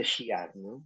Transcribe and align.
A 0.00 0.04
chiar, 0.04 0.54
não? 0.56 0.76
O 0.76 0.82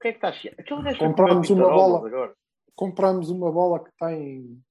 que 0.00 0.08
é 0.08 0.12
que 0.12 0.18
está 0.18 0.28
a 0.28 0.32
chiar? 0.32 0.54
Aquele 0.58 0.82
gajo 0.82 0.98
comer 0.98 1.52
uma 1.52 1.68
bola. 1.70 2.06
Agora. 2.06 2.36
Compramos 2.74 3.30
uma 3.30 3.50
bola 3.50 3.84
que 3.84 3.90
tem. 3.98 4.62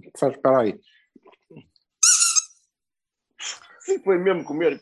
Que 0.00 0.12
faz, 0.16 0.34
espera 0.34 0.60
aí. 0.60 0.80
Sim, 3.80 3.98
foi 4.04 4.18
mesmo 4.18 4.44
comer. 4.44 4.76
O 4.76 4.80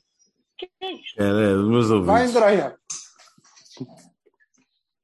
que 0.59 0.71
é 0.83 0.93
isto? 0.93 1.23
era 1.23 1.55
dos 1.57 1.69
meus 1.69 1.89
Vai, 2.05 2.23
ouvintes. 2.23 2.37
Andréia! 2.37 2.79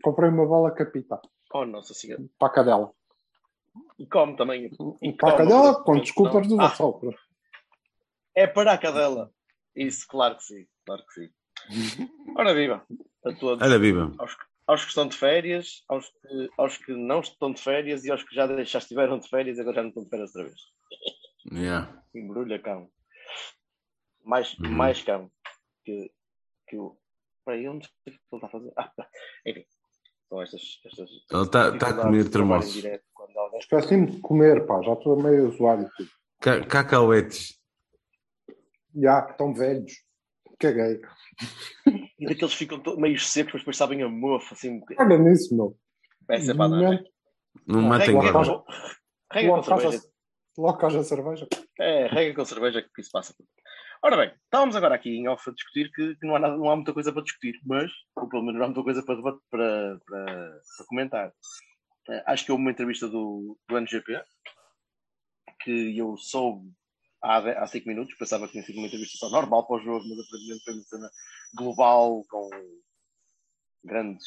Comprei 0.03 0.29
uma 0.29 0.47
bola 0.47 0.75
capita 0.75 1.21
Oh, 1.53 1.65
Nossa 1.65 1.95
Senhora. 1.95 2.23
para 2.39 2.49
a 2.49 2.53
cadela. 2.55 2.93
E 3.99 4.07
come 4.07 4.37
também. 4.37 4.71
E 5.01 5.13
Para 5.15 5.35
a 5.35 5.37
cadela, 5.39 5.83
com 5.83 5.99
desculpas 5.99 6.47
do 6.47 6.61
Ah, 6.61 6.69
Vassal. 6.69 7.01
É 8.35 8.47
para 8.47 8.73
a 8.75 8.79
cadela. 8.79 9.33
Isso, 9.77 10.07
claro 10.09 10.37
que 10.37 10.45
sim. 10.45 10.67
Claro 10.85 11.03
que 11.07 11.15
sim. 11.15 11.31
Ora, 12.37 12.55
viva. 12.55 12.87
A 13.25 13.33
todos. 13.35 13.63
Olha, 13.67 13.79
viva. 13.79 14.13
Aos, 14.19 14.35
que- 14.35 14.45
aos 14.67 14.83
que 14.83 14.89
estão 14.89 15.07
de 15.09 15.17
férias, 15.17 15.85
aos 15.89 16.09
que, 16.09 16.49
aos 16.59 16.77
que 16.79 16.93
não 16.93 17.21
estão 17.21 17.53
de 17.53 17.61
férias 17.63 18.05
e 18.05 18.11
aos 18.11 18.23
que 18.23 18.35
já, 18.35 18.47
já 18.65 18.79
estiveram 18.79 19.19
de 19.19 19.29
férias 19.29 19.59
e 19.59 19.61
agora 19.61 19.77
já 19.77 19.83
não 19.83 19.89
estão 19.91 20.05
de 20.05 20.11
férias 20.11 20.35
outra 20.35 20.45
vez. 20.49 20.61
Yeah. 21.53 22.03
Embrulha 22.15 22.59
cão. 22.61 22.91
Mais, 24.25 24.55
Uhum. 24.59 24.71
mais 24.71 25.03
cão. 25.03 25.31
Que, 25.85 26.11
que 26.69 26.77
o. 26.77 26.97
Peraí, 27.45 27.69
onde 27.69 27.87
é 28.07 28.11
que 28.11 28.17
ele 28.17 28.19
está 28.35 28.47
a 28.47 28.51
fazer? 28.51 28.73
Ah, 28.77 28.93
enfim. 29.47 29.65
São 30.29 30.43
estas. 30.43 30.63
estas 30.85 31.09
Ele 31.31 31.43
está 31.43 31.79
tá 31.79 31.89
a 31.91 31.95
comer 32.03 32.25
alguém- 33.39 33.59
Esqueci-me 33.61 34.07
de 34.11 34.21
comer, 34.21 34.67
pá. 34.67 34.83
Já 34.83 34.95
estou 34.95 35.23
meio 35.23 35.51
zoado 35.53 35.89
tudo. 35.97 36.11
Ca- 36.41 36.67
Cacauetes. 36.67 37.57
Já, 38.97 39.27
estão 39.31 39.53
velhos. 39.55 39.93
Caguei. 40.59 41.01
E 42.19 42.27
daqueles 42.27 42.53
que 42.55 42.59
ficam 42.67 42.83
meio 42.97 43.19
secos, 43.19 43.53
mas 43.55 43.61
depois 43.63 43.77
sabem 43.77 44.03
a 44.03 44.09
mofo, 44.09 44.55
assim. 44.55 44.81
Olha 44.99 45.19
nisso, 45.19 45.55
meu. 45.55 45.77
Peça 46.27 46.53
No 46.55 46.59
para 46.59 46.69
dar. 46.71 46.77
momento, 46.77 47.11
Não 47.67 47.83
matem 47.83 48.17
Rega- 48.17 48.29
agora. 48.29 48.65
Rega 49.33 49.49
com 49.51 49.63
cerveja. 49.63 50.03
logo 50.57 50.79
que 50.79 50.87
haja 50.87 51.03
cerveja. 51.05 51.49
É, 51.79 52.07
rega 52.07 52.35
com 52.35 52.45
cerveja 52.45 52.83
que 52.83 53.01
isso 53.01 53.11
passa. 53.13 53.35
Ora 54.03 54.17
bem, 54.17 54.33
estávamos 54.45 54.77
agora 54.77 54.95
aqui 54.95 55.11
em 55.17 55.29
off 55.29 55.49
a 55.49 55.53
discutir 55.53 55.91
que, 55.93 56.17
que 56.17 56.27
não, 56.27 56.37
há 56.37 56.39
nada, 56.39 56.57
não 56.57 56.71
há 56.71 56.77
muita 56.77 56.93
coisa 56.95 57.13
para 57.13 57.23
discutir, 57.23 57.55
mas, 57.65 57.91
ou 58.17 58.29
pelo 58.29 58.43
menos 58.43 58.59
não 58.59 58.65
há 58.65 58.69
muita 58.69 58.83
coisa 58.83 59.03
para, 59.05 59.21
para, 59.23 59.33
para, 59.51 59.99
para 60.07 60.87
comentar. 60.87 61.33
Eh, 62.09 62.23
acho 62.27 62.45
que 62.47 62.53
houve 62.53 62.63
uma 62.63 62.71
entrevista 62.71 63.09
do, 63.09 63.59
do 63.69 63.77
NGP 63.79 64.23
que 65.63 65.97
eu 65.99 66.17
soube 66.17 66.71
há, 67.23 67.39
há 67.63 67.67
cinco 67.67 67.89
minutos, 67.89 68.17
pensava 68.17 68.47
que 68.47 68.53
tinha 68.53 68.65
sido 68.65 68.79
uma 68.79 68.87
entrevista 68.87 69.19
só 69.19 69.31
normal 69.31 69.67
para 69.67 69.77
o 69.77 69.81
jogo, 69.81 70.05
mas 70.09 70.19
aparentemente 70.19 70.65
foi 70.65 70.75
uma 70.75 70.83
cena 70.85 71.11
global 71.55 72.25
com 72.29 72.51
grandes 73.85 74.27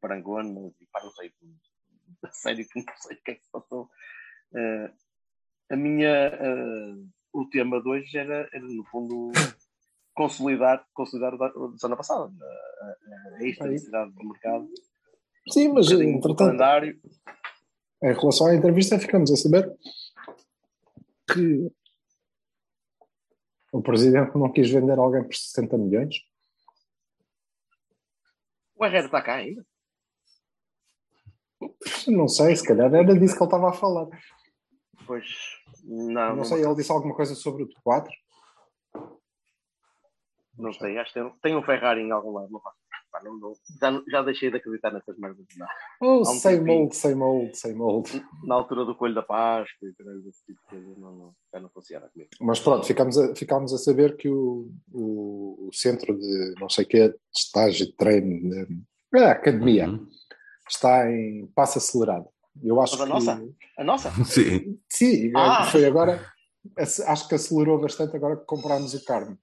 parangonas 0.00 0.72
e 0.80 0.86
pá, 0.86 1.02
não 1.02 1.10
sei, 1.12 1.32
a 2.24 2.32
sério 2.32 2.66
que 2.68 2.78
não 2.78 2.96
sei 2.96 3.16
o 3.16 3.22
que 3.22 3.30
é 3.30 3.34
que 3.34 3.44
se 3.44 3.50
passou. 3.50 3.88
Eh, 4.54 4.92
a 5.70 5.76
minha 5.76 6.08
eh, 6.08 6.94
o 7.32 7.44
tema 7.48 7.80
de 7.82 7.88
hoje 7.88 8.16
era, 8.16 8.48
era 8.52 8.64
no 8.64 8.84
fundo 8.84 9.32
consolidar, 10.14 10.84
consolidar 10.94 11.34
o 11.34 11.38
da 11.38 11.48
da 11.48 11.78
semana 11.78 11.96
passada. 11.96 12.32
A, 12.40 12.86
a, 12.86 13.36
a 13.38 13.46
historicidade 13.46 14.12
do 14.12 14.28
mercado. 14.28 14.68
Sim, 15.50 15.68
mas 15.68 15.90
um 15.92 16.02
entretanto, 16.02 16.36
calendário. 16.38 16.98
em 18.02 18.12
relação 18.12 18.46
à 18.48 18.54
entrevista, 18.54 18.98
ficamos 18.98 19.30
a 19.30 19.36
saber 19.36 19.70
que 21.32 21.70
o 23.76 23.82
presidente 23.82 24.36
não 24.38 24.50
quis 24.50 24.70
vender 24.70 24.98
alguém 24.98 25.22
por 25.22 25.34
60 25.34 25.76
milhões. 25.76 26.16
o 28.74 28.84
Herrera 28.84 29.06
está 29.06 29.20
cá 29.22 29.34
ainda 29.34 29.64
Não 32.08 32.26
sei, 32.28 32.56
se 32.56 32.66
calhar 32.66 32.92
era 32.92 33.18
disso 33.18 33.36
que 33.36 33.42
ele 33.42 33.46
estava 33.46 33.68
a 33.70 33.72
falar. 33.72 34.06
pois 35.06 35.26
não, 35.84 36.36
Não 36.36 36.44
sei, 36.44 36.64
ele 36.64 36.74
disse 36.74 36.90
alguma 36.90 37.14
coisa 37.14 37.34
sobre 37.34 37.64
o 37.64 37.68
4. 37.82 38.10
não 40.58 40.72
sei 40.72 40.96
acho 40.98 41.12
que 41.12 41.20
tem, 41.20 41.30
tem 41.42 41.56
um 41.56 41.62
Ferrari 41.62 42.00
em 42.00 42.10
algum 42.10 42.32
lado 42.32 42.50
não 42.50 42.60
faço. 42.60 42.78
Pá, 43.16 43.22
não- 43.24 43.38
não- 43.38 43.52
já, 43.80 44.02
já 44.10 44.22
deixei 44.22 44.50
de 44.50 44.56
acreditar 44.58 44.92
nessas 44.92 45.16
merdas 45.18 45.46
não. 45.56 45.66
Oh, 46.00 46.20
um 46.20 46.24
same 46.24 46.58
tempinho. 46.58 46.80
old, 46.82 46.96
same 46.96 47.22
old, 47.22 47.56
same 47.58 47.80
old. 47.80 48.24
na 48.44 48.54
altura 48.56 48.84
do 48.84 48.94
Coelho 48.94 49.14
da 49.14 49.22
Páscoa 49.22 49.88
e 49.88 49.94
caralho, 49.94 50.20
desse 50.22 50.44
tipo 50.44 50.60
de 50.60 50.66
coisa 50.68 51.00
não, 51.00 51.16
não, 51.16 51.34
já 51.52 51.60
não 51.60 51.70
funciona 51.70 52.08
comigo 52.08 52.30
Mas 52.40 52.60
pronto, 52.60 52.86
ficámos 52.86 53.16
a, 53.16 53.34
ficámos 53.34 53.72
a 53.72 53.78
saber 53.78 54.16
que 54.16 54.28
o, 54.28 54.70
o, 54.92 55.68
o 55.68 55.70
centro 55.72 56.18
de 56.18 56.54
não 56.60 56.68
sei 56.68 56.84
o 56.84 56.88
que, 56.88 57.08
de 57.08 57.14
estágio 57.34 57.86
de 57.86 57.92
treino, 57.96 58.50
de, 58.50 59.18
é, 59.18 59.30
academia, 59.30 59.88
Uhum. 59.88 60.06
está 60.68 61.10
em 61.10 61.46
passo 61.54 61.78
acelerado. 61.78 62.28
Eu 62.62 62.80
acho 62.80 62.94
Mas 62.98 63.00
a 63.00 63.04
que, 63.06 63.12
nossa? 63.12 63.54
a 63.78 63.84
nossa? 63.84 64.10
Sim. 64.24 64.78
Sim, 64.88 65.32
Ah! 65.36 65.64
foi 65.64 65.84
agora. 65.86 66.24
Acho 66.78 67.28
que 67.28 67.34
acelerou 67.36 67.80
bastante 67.80 68.16
agora 68.16 68.36
que 68.36 68.44
comprámos 68.44 68.92
o 68.92 69.04
Carmo. 69.04 69.38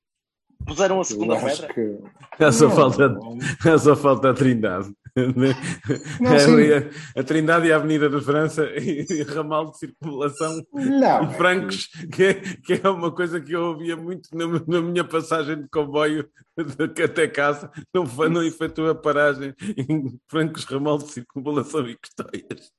Puseram 0.66 1.00
a 1.00 1.04
segunda 1.04 1.36
pedra 1.36 1.74
que. 1.74 2.00
Já 2.40 2.52
só 2.52 2.68
Não, 2.68 2.76
falta, 2.76 3.10
não. 3.10 3.38
já 3.64 3.78
só 3.78 3.96
falta 3.96 4.30
a 4.30 4.34
Trindade. 4.34 4.94
Não, 5.16 6.34
É 6.34 6.90
a, 7.16 7.22
a 7.22 7.24
Trindade 7.24 7.68
e 7.68 7.72
a 7.72 7.76
Avenida 7.76 8.10
da 8.10 8.20
França 8.20 8.66
e, 8.76 9.06
e 9.08 9.22
ramal 9.24 9.70
de 9.72 9.78
circulação 9.78 10.66
Não, 10.74 11.32
francos, 11.34 11.88
que 12.12 12.24
é, 12.24 12.34
que 12.34 12.82
é 12.84 12.90
uma 12.90 13.12
coisa 13.12 13.40
que 13.40 13.52
eu 13.52 13.62
ouvia 13.62 13.96
muito 13.96 14.30
na, 14.34 14.46
na 14.68 14.82
minha 14.82 15.04
passagem 15.04 15.62
de 15.62 15.70
comboio 15.70 16.28
de, 16.58 17.04
até 17.04 17.28
casa. 17.28 17.70
Não, 17.94 18.08
foi, 18.08 18.30
não 18.30 18.44
efetuou 18.44 18.90
a 18.90 18.96
paragem 18.96 19.54
em 19.78 20.20
francos, 20.28 20.64
ramal 20.64 20.98
de 20.98 21.12
circulação 21.12 21.88
e 21.88 21.96
custóias. 21.98 22.72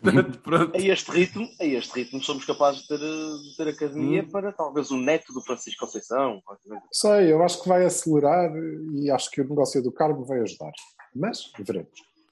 Portanto, 0.00 0.38
pronto. 0.40 0.76
a 0.76 0.78
este 0.78 1.10
ritmo, 1.10 1.48
a 1.60 1.64
este 1.64 1.92
ritmo 2.00 2.22
somos 2.22 2.44
capazes 2.44 2.82
de 2.82 2.88
ter, 2.88 2.98
de 2.98 3.56
ter 3.56 3.68
academia 3.68 4.22
Hum. 4.22 4.30
para 4.30 4.52
talvez 4.52 4.90
o 4.90 4.96
neto 4.96 5.32
do 5.32 5.40
Francisco 5.40 5.84
Conceição. 5.86 6.40
coisa. 6.44 6.62
sei, 6.92 7.32
eu 7.32 7.42
acho 7.42 7.62
que 7.62 7.68
vai 7.68 7.84
acelerar 7.84 8.50
e 8.94 9.10
acho 9.10 9.30
que 9.30 9.40
o 9.40 9.48
negócio 9.48 9.82
do 9.82 9.92
Carmo 9.92 10.24
vai 10.24 10.40
ajudar. 10.40 10.72
Mas 11.14 11.50
veremos. 11.58 11.90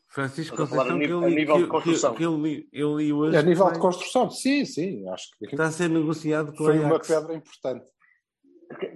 Francisco 0.08 0.54
a 0.54 0.58
Conceição, 0.58 0.84
a 0.84 0.88
que 0.88 0.98
nível- 0.98 1.19
eu 1.20 1.25
a 1.25 1.28
li, 1.28 1.34
nível 1.36 1.56
de 1.58 1.66
construção. 1.69 2.10
que, 2.12 2.19
que 2.19 2.25
eu 2.25 2.36
li, 2.42 2.69
eu 2.72 2.98
li 2.98 3.12
hoje. 3.12 3.36
A 3.36 3.42
nível 3.42 3.64
vai- 3.64 3.72
de 3.74 3.80
construção, 3.80 4.30
sim, 4.30 4.64
sim, 4.66 5.09
acho 5.09 5.28
que 5.38 5.47
Está 5.47 5.64
a 5.66 5.70
ser 5.70 5.88
negociado 5.88 6.50
com 6.53 6.64
foi 6.64 6.78
a 6.78 6.86
uma 6.86 7.00
pedra 7.00 7.34
importante. 7.34 7.86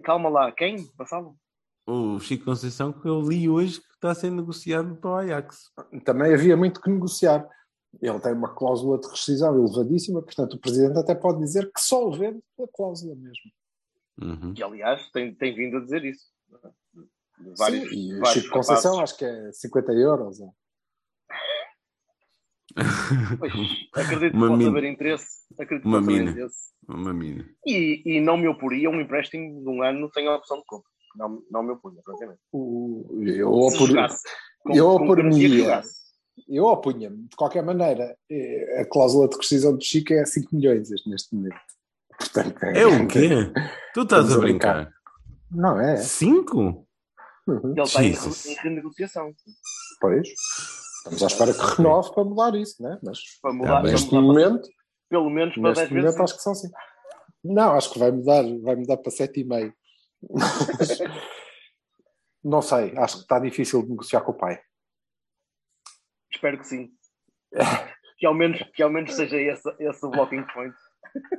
Calma 0.04 0.28
lá, 0.28 0.52
quem? 0.52 0.76
Vassalo? 0.96 1.36
O 1.86 2.18
Chico 2.18 2.44
Conceição, 2.46 2.92
que 2.92 3.06
eu 3.08 3.20
li 3.20 3.48
hoje, 3.48 3.80
que 3.80 3.86
está 3.94 4.10
a 4.10 4.14
ser 4.14 4.30
negociado 4.30 4.96
para 4.96 5.10
o 5.10 5.14
Ajax. 5.14 5.70
Também 6.04 6.34
havia 6.34 6.56
muito 6.56 6.80
que 6.80 6.90
negociar. 6.90 7.46
Ele 8.00 8.20
tem 8.20 8.32
uma 8.32 8.54
cláusula 8.54 8.98
de 9.00 9.08
rescisão 9.08 9.54
elevadíssima, 9.56 10.20
portanto 10.22 10.54
o 10.54 10.58
presidente 10.60 10.98
até 10.98 11.14
pode 11.14 11.38
dizer 11.38 11.70
que 11.72 11.80
só 11.80 12.06
o 12.06 12.12
vende 12.12 12.42
pela 12.56 12.68
cláusula 12.72 13.14
mesmo. 13.14 13.50
Uhum. 14.20 14.54
Que 14.54 14.62
aliás 14.62 15.10
tem, 15.10 15.34
tem 15.34 15.54
vindo 15.54 15.78
a 15.78 15.80
dizer 15.80 16.04
isso. 16.04 16.26
Vários, 17.58 17.88
Sim, 17.90 17.94
e 17.96 18.20
o 18.20 18.24
Chico 18.26 18.50
Conceição 18.50 18.98
acho 19.00 19.16
que 19.18 19.24
é 19.24 19.52
50 19.52 19.92
euros. 19.92 20.40
é. 20.40 20.46
Pois, 23.38 23.52
acredito 23.94 24.32
que 24.32 24.36
mina. 24.38 24.68
haver 24.70 24.84
interesse. 24.84 25.26
Acredito 25.58 25.82
que 25.82 25.88
Uma 25.88 26.00
mina. 26.00 26.30
interesse. 26.30 26.72
Uma 26.88 27.12
mina. 27.14 27.44
E, 27.66 28.02
e 28.04 28.20
não 28.20 28.36
me 28.36 28.48
oporia 28.48 28.88
a 28.88 28.90
um 28.90 29.00
empréstimo 29.00 29.60
de 29.62 29.68
um 29.68 29.82
ano 29.82 30.10
sem 30.12 30.26
a 30.26 30.34
opção 30.36 30.58
de 30.58 30.64
compra. 30.66 30.88
Não, 31.16 31.42
não 31.50 31.62
me 31.62 31.70
opunha, 31.72 32.00
francamente. 32.04 32.40
O- 32.52 33.06
Eu, 33.22 33.52
Se 33.70 33.76
opor- 33.76 33.88
jogasse 33.88 34.22
com- 34.60 34.74
eu 34.74 34.98
com 34.98 35.32
jogasse. 35.32 35.94
Eu 36.48 36.64
opunha-me. 36.64 37.28
De 37.28 37.36
qualquer 37.36 37.62
maneira, 37.64 38.16
eh, 38.30 38.80
a 38.80 38.84
cláusula 38.88 39.28
de 39.28 39.36
rescisão 39.36 39.76
do 39.76 39.82
Chico 39.84 40.12
é 40.12 40.24
5 40.24 40.54
milhões 40.54 40.90
este- 40.90 41.08
neste 41.08 41.34
momento. 41.34 41.56
Portanto, 42.18 42.62
É 42.64 42.86
o 42.86 43.06
quê? 43.08 43.28
Tu 43.94 44.02
estás 44.02 44.32
a 44.32 44.36
a 44.36 44.38
brincar? 44.38 44.90
Não 45.50 45.80
é? 45.80 45.96
Cinco? 45.98 46.86
Uhum. 47.46 47.72
Ele 47.72 47.82
está 47.82 48.02
em, 48.02 48.12
Jesus. 48.12 48.46
em 48.46 48.54
renegociação. 48.54 49.32
Pois. 50.00 50.28
Estamos 50.98 51.22
à 51.22 51.26
espera 51.26 51.52
que 51.54 51.76
renove 51.76 52.12
para 52.14 52.24
mudar 52.24 52.54
isso, 52.56 52.82
né? 52.82 52.98
Mas 53.02 53.18
Para 53.40 53.52
mudar, 53.52 53.80
para 53.82 53.92
neste 53.92 54.06
mudar 54.12 54.16
para- 54.18 54.26
momento, 54.48 54.68
pelo 55.08 55.30
menos 55.30 55.54
para 55.54 55.62
neste 55.62 55.80
10 55.82 55.90
momento 55.90 56.04
vezes. 56.06 56.20
acho 56.20 56.36
que 56.36 56.42
são 56.42 56.54
sim. 56.54 56.68
Não, 57.44 57.72
acho 57.74 57.92
que 57.92 57.98
vai 58.00 58.10
mudar, 58.10 58.42
vai 58.62 58.74
mudar 58.76 58.96
para 58.96 59.12
7,5. 59.12 59.72
Mas, 60.30 60.98
não 62.42 62.62
sei, 62.62 62.96
acho 62.96 63.16
que 63.16 63.22
está 63.22 63.38
difícil 63.38 63.82
de 63.82 63.90
negociar 63.90 64.20
com 64.22 64.32
o 64.32 64.36
pai. 64.36 64.58
Espero 66.36 66.58
que 66.58 66.66
sim. 66.66 66.90
Que 68.18 68.24
ao 68.24 68.32
menos, 68.32 68.58
que 68.74 68.82
ao 68.82 68.88
menos 68.88 69.12
seja 69.12 69.36
esse, 69.36 69.68
esse 69.78 70.06
o 70.06 70.08
blocking 70.08 70.42
point. 70.54 70.74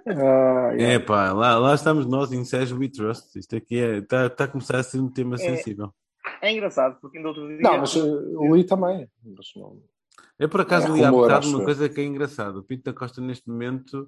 Ah, 0.09 0.73
yeah. 0.73 0.93
É 0.93 0.99
pá, 0.99 1.33
lá, 1.33 1.57
lá 1.57 1.73
estamos 1.73 2.05
nós 2.05 2.31
em 2.31 2.45
Sérgio 2.45 2.77
We 2.77 2.87
Trust. 2.87 3.35
Isto 3.35 3.55
aqui 3.55 3.79
é, 3.79 3.97
está 3.97 4.27
está 4.27 4.43
a 4.43 4.47
começar 4.47 4.77
a 4.77 4.83
ser 4.83 4.99
um 4.99 5.09
tema 5.09 5.39
sensível. 5.39 5.91
É 6.39 6.51
engraçado, 6.51 6.99
porque 7.01 7.17
ainda 7.17 7.29
outro 7.29 7.47
dia. 7.47 7.61
Não, 7.61 7.79
mas 7.79 7.95
uh, 7.95 8.55
li 8.55 8.63
também. 8.63 9.09
Mas 9.25 9.47
não... 9.55 9.81
Eu 10.37 10.47
por 10.49 10.61
acaso 10.61 10.93
É 10.93 10.97
li 10.97 11.03
há 11.03 11.09
bocado 11.09 11.49
uma 11.49 11.63
coisa 11.63 11.89
que 11.89 11.99
é 11.99 12.03
engraçada. 12.03 12.59
O 12.59 12.63
Pinto 12.63 12.83
da 12.83 12.93
Costa 12.93 13.21
neste 13.21 13.49
momento 13.49 14.07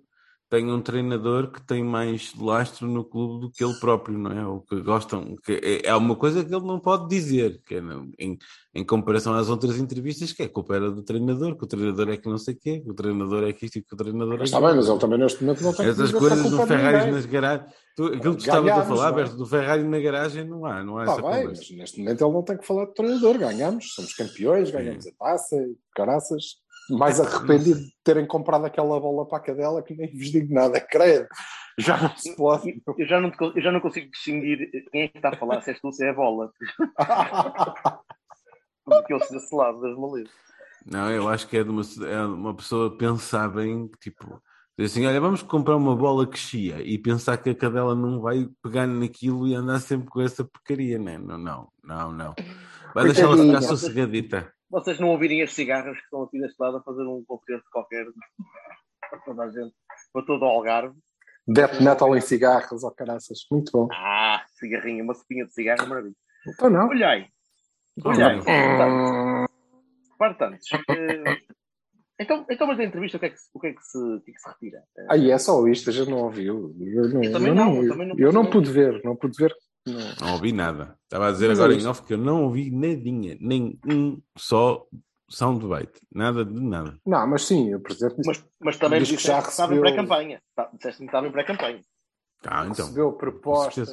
tem 0.49 0.71
um 0.71 0.81
treinador 0.81 1.51
que 1.51 1.61
tem 1.61 1.83
mais 1.83 2.33
lastro 2.35 2.87
no 2.87 3.05
clube 3.05 3.41
do 3.41 3.51
que 3.51 3.63
ele 3.63 3.75
próprio, 3.79 4.17
não 4.17 4.31
é? 4.31 4.47
O 4.47 4.61
que 4.61 4.81
gostam, 4.81 5.35
que 5.45 5.53
é, 5.53 5.89
é 5.89 5.95
uma 5.95 6.15
coisa 6.15 6.43
que 6.43 6.53
ele 6.53 6.65
não 6.65 6.79
pode 6.79 7.07
dizer, 7.07 7.61
que 7.63 7.75
é 7.75 7.81
em, 8.17 8.35
em 8.73 8.83
comparação 8.83 9.35
às 9.35 9.47
outras 9.47 9.77
entrevistas, 9.77 10.33
que 10.33 10.41
é 10.41 10.47
culpa 10.47 10.75
era 10.75 10.89
do 10.89 11.03
treinador, 11.03 11.55
que 11.55 11.63
o 11.63 11.67
treinador 11.67 12.09
é 12.09 12.17
que 12.17 12.27
não 12.27 12.39
sei 12.39 12.55
o 12.55 12.59
quê, 12.59 12.79
que 12.79 12.89
o 12.89 12.95
treinador 12.95 13.43
é 13.43 13.53
que 13.53 13.67
isto 13.67 13.77
e 13.77 13.83
que 13.83 13.93
o 13.93 13.97
treinador 13.97 14.41
é 14.41 14.43
está 14.43 14.59
bem, 14.59 14.75
mas 14.75 14.89
ele 14.89 14.99
também 14.99 15.19
neste 15.19 15.43
momento 15.43 15.63
não 15.63 15.73
tem 15.73 15.85
que 15.85 15.91
Essas 15.91 16.09
é 16.13 16.17
coisas 16.17 16.41
culpa 16.41 16.57
do 16.57 16.67
Ferrari 16.67 17.11
nas 17.11 17.25
garagens. 17.27 17.69
Tu, 17.95 18.05
aquilo 18.05 18.35
que 18.35 18.41
estavas 18.41 18.71
a 18.71 18.85
falar, 18.85 19.09
é? 19.09 19.11
Berto, 19.11 19.35
do 19.35 19.45
Ferrari 19.45 19.83
na 19.83 19.99
garagem, 19.99 20.47
não 20.47 20.65
há, 20.65 20.83
não 20.83 20.97
há 20.97 21.03
Está 21.03 21.13
essa 21.13 21.21
bem, 21.21 21.41
conversa. 21.41 21.61
mas 21.67 21.77
neste 21.77 21.99
momento 21.99 22.25
ele 22.25 22.33
não 22.33 22.43
tem 22.43 22.57
que 22.57 22.65
falar 22.65 22.85
de 22.85 22.93
treinador. 22.95 23.37
Ganhamos, 23.37 23.93
somos 23.93 24.13
campeões, 24.13 24.71
ganhamos 24.71 25.05
a 25.05 25.11
taça, 25.11 25.57
caraças. 25.93 26.43
Mais 26.89 27.19
arrependido 27.19 27.79
de 27.79 27.93
terem 28.03 28.25
comprado 28.25 28.65
aquela 28.65 28.99
bola 28.99 29.27
para 29.27 29.37
a 29.37 29.41
cadela 29.41 29.83
que 29.83 29.95
nem 29.95 30.11
vos 30.11 30.31
digo 30.31 30.53
nada, 30.53 30.79
credo. 30.79 31.27
Já 31.77 31.97
não 32.01 32.15
se 32.17 32.35
pode. 32.35 32.81
Eu 32.97 33.07
já, 33.07 33.21
não, 33.21 33.31
eu 33.55 33.61
já 33.61 33.71
não 33.71 33.79
consigo 33.79 34.11
distinguir 34.11 34.69
quem 34.91 35.03
é 35.03 35.07
que 35.07 35.17
está 35.17 35.29
a 35.29 35.37
falar, 35.37 35.61
se 35.61 35.69
és 35.69 35.79
tu, 35.79 35.91
se 35.91 36.03
é 36.03 36.09
a 36.09 36.13
bola. 36.13 36.51
Porque 38.83 39.13
eu 39.13 39.19
sou 39.19 39.37
desse 39.37 39.55
lado 39.55 39.79
das 39.81 39.97
malezas. 39.97 40.31
Não, 40.85 41.09
eu 41.11 41.29
acho 41.29 41.47
que 41.47 41.57
é 41.57 41.63
de 41.63 41.69
uma, 41.69 41.83
é 42.07 42.21
uma 42.23 42.55
pessoa 42.55 42.97
pensar 42.97 43.47
bem, 43.49 43.87
que, 43.87 44.09
tipo, 44.09 44.41
dizer 44.77 44.91
assim, 44.91 45.05
olha, 45.05 45.21
vamos 45.21 45.43
comprar 45.43 45.75
uma 45.75 45.95
bola 45.95 46.25
que 46.27 46.39
chia 46.39 46.81
e 46.81 46.97
pensar 46.97 47.37
que 47.37 47.49
a 47.49 47.55
cadela 47.55 47.95
não 47.95 48.19
vai 48.19 48.49
pegar 48.63 48.87
naquilo 48.87 49.47
e 49.47 49.53
andar 49.53 49.79
sempre 49.79 50.09
com 50.09 50.21
essa 50.21 50.43
porcaria, 50.43 50.97
né? 50.97 51.17
não, 51.17 51.37
não, 51.37 51.67
não, 51.83 52.11
não. 52.11 52.35
Vai 52.93 53.05
deixá-la 53.05 53.37
ficar 53.37 53.61
sossegadita. 53.61 54.51
Vocês 54.69 54.99
não 54.99 55.09
ouvirem 55.09 55.41
as 55.41 55.53
cigarras 55.53 55.97
que 55.97 56.03
estão 56.03 56.23
aqui 56.23 56.39
deste 56.39 56.59
lado 56.59 56.77
a 56.77 56.83
fazer 56.83 57.01
um 57.03 57.23
concerto 57.25 57.65
qualquer 57.71 58.05
para 59.09 59.19
toda 59.19 59.43
a 59.43 59.49
gente, 59.49 59.73
para 60.13 60.25
todo 60.25 60.41
o 60.43 60.45
Algarve. 60.45 60.95
Death 61.47 61.81
metal 61.81 62.15
em 62.15 62.21
cigarros, 62.21 62.83
ó 62.83 62.91
caraças. 62.91 63.39
Muito 63.51 63.71
bom. 63.71 63.87
Ah, 63.91 64.43
cigarrinha, 64.59 65.03
uma 65.03 65.15
sopinha 65.15 65.45
de 65.45 65.53
cigarro, 65.53 65.87
maravilha. 65.87 66.13
Então 66.47 66.69
não. 66.69 66.87
Olha 66.89 67.09
aí. 67.09 67.27
Portanto, 70.17 70.61
eh, 70.89 71.37
então, 72.19 72.45
então, 72.49 72.67
mas 72.67 72.77
da 72.77 72.83
entrevista, 72.83 73.17
o 73.17 73.19
que 73.19 73.25
é 73.25 73.29
que, 73.29 73.37
se- 73.37 73.49
o 73.53 73.59
que, 73.59 73.67
é 73.67 73.73
que, 73.73 73.81
se, 73.83 73.97
o 73.97 74.21
que 74.21 74.31
é 74.31 74.33
que 74.33 74.39
se 74.39 74.49
retira? 74.49 74.83
Aí 75.09 75.31
é 75.31 75.37
só 75.37 75.65
isto, 75.67 75.89
a 75.89 75.93
gente 75.93 76.09
não 76.09 76.19
ouviu. 76.19 76.75
Eu 76.79 77.09
não, 77.09 77.23
Eu 77.23 77.39
não, 77.55 77.83
eu 77.83 77.95
não 77.95 78.15
eu 78.19 78.31
não 78.33 78.49
pude 78.49 78.71
ver, 78.71 79.01
não 79.03 79.15
pude 79.15 79.37
ver. 79.37 79.55
Não. 79.93 80.27
Não 80.27 80.33
ouvi 80.33 80.51
nada. 80.51 80.97
Estava 81.03 81.27
a 81.27 81.31
dizer 81.31 81.49
Mas 81.49 81.59
é 81.59 81.63
agora 81.63 81.79
em 81.79 81.85
off 81.87 82.03
que 82.03 82.13
eu 82.13 82.17
não 82.17 82.43
ouvi 82.45 82.69
nadinha, 82.71 83.37
nem 83.39 83.79
um 83.85 84.21
só 84.37 84.85
soundbite. 85.29 86.01
Nada 86.13 86.43
de 86.45 86.59
nada. 86.59 86.99
Não, 87.05 87.27
mas 87.27 87.45
sim, 87.45 87.77
presidente 87.79 88.15
disse 88.17 88.27
Mas, 88.27 88.45
mas 88.59 88.77
também 88.77 88.99
Diz 88.99 89.09
que 89.09 89.15
disseste 89.17 89.37
já 89.37 89.43
que 89.43 89.49
estava 89.49 89.73
em 89.73 89.77
recebeu- 89.77 89.93
pré-campanha. 89.95 90.41
Tá, 90.55 90.69
Disseste-me 90.73 91.07
que 91.07 91.11
estava 91.11 91.27
em 91.27 91.31
pré-campanha. 91.31 91.81
Ah, 92.45 92.65
então. 92.65 92.85
recebeu 92.85 93.13
propostas, 93.13 93.91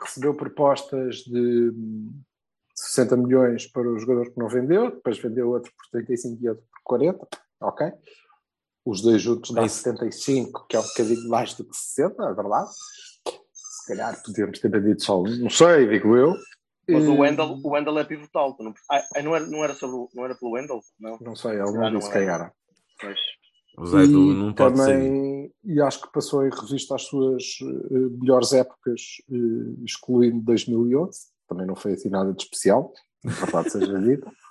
recebeu 0.00 0.34
propostas 0.34 1.16
de 1.16 1.70
hum, 1.70 2.20
60 2.74 3.16
milhões 3.16 3.66
para 3.66 3.88
o 3.88 3.98
jogador 3.98 4.30
que 4.30 4.38
não 4.38 4.48
vendeu, 4.48 4.90
depois 4.90 5.18
vendeu 5.18 5.50
outro 5.50 5.72
por 5.76 5.88
35 5.90 6.42
e 6.42 6.48
outro 6.48 6.64
por 6.70 6.80
40, 6.84 7.26
ok? 7.60 7.92
Os 8.84 9.00
dois 9.00 9.22
juntos 9.22 9.50
dá 9.52 9.62
É 9.62 9.66
isso. 9.66 9.76
75, 9.82 10.66
que 10.68 10.76
é 10.76 10.80
um 10.80 10.82
bocadinho 10.82 11.28
mais 11.30 11.54
do 11.54 11.64
que 11.64 11.74
60, 11.74 12.22
é 12.22 12.34
verdade. 12.34 12.70
Se 13.84 13.88
calhar 13.88 14.22
podíamos 14.22 14.58
ter 14.58 14.70
vendido 14.70 15.02
só 15.02 15.20
um, 15.20 15.24
não 15.40 15.50
sei, 15.50 15.86
digo 15.86 16.16
eu. 16.16 16.34
Mas 16.88 17.04
o 17.06 17.12
Eh, 17.14 17.18
Wendel, 17.20 17.46
o 17.62 17.68
Wendel 17.70 17.98
é 17.98 18.04
pivotal. 18.04 18.56
Não, 18.58 18.72
ah, 18.90 19.02
ah, 19.16 19.22
não, 19.22 19.36
era, 19.36 19.46
não, 19.46 19.62
era 19.64 19.74
sobre, 19.74 19.96
o- 19.96 20.08
não 20.14 20.24
era 20.24 20.34
pelo 20.34 20.52
Wendel? 20.52 20.80
Não. 20.98 21.18
Não 21.20 21.36
sei, 21.36 21.52
ele 21.52 21.70
não 21.72 21.90
disse 21.98 22.08
é. 22.08 22.12
quem 22.12 22.22
era. 22.28 22.52
Pois. 23.00 23.18
O 23.76 23.86
Zé 23.86 24.06
do 24.06 24.32
E 24.32 24.34
não 24.36 24.54
pode 24.54 24.78
ser. 24.78 24.86
também, 24.86 25.52
e 25.64 25.80
acho 25.82 26.00
que 26.00 26.12
passou 26.12 26.46
em 26.46 26.50
revista 26.50 26.94
as 26.94 27.02
suas 27.02 27.42
eh, 27.62 27.94
melhores 28.20 28.52
épocas, 28.52 29.00
eh, 29.30 29.82
excluindo 29.84 30.40
2011. 30.42 31.18
Também 31.48 31.66
não 31.66 31.74
foi 31.76 31.92
assim 31.92 32.08
nada 32.08 32.32
de 32.32 32.42
especial, 32.42 32.92
na 33.22 33.32
verdade 33.32 33.70
seja 33.70 33.98
dito. 34.00 34.30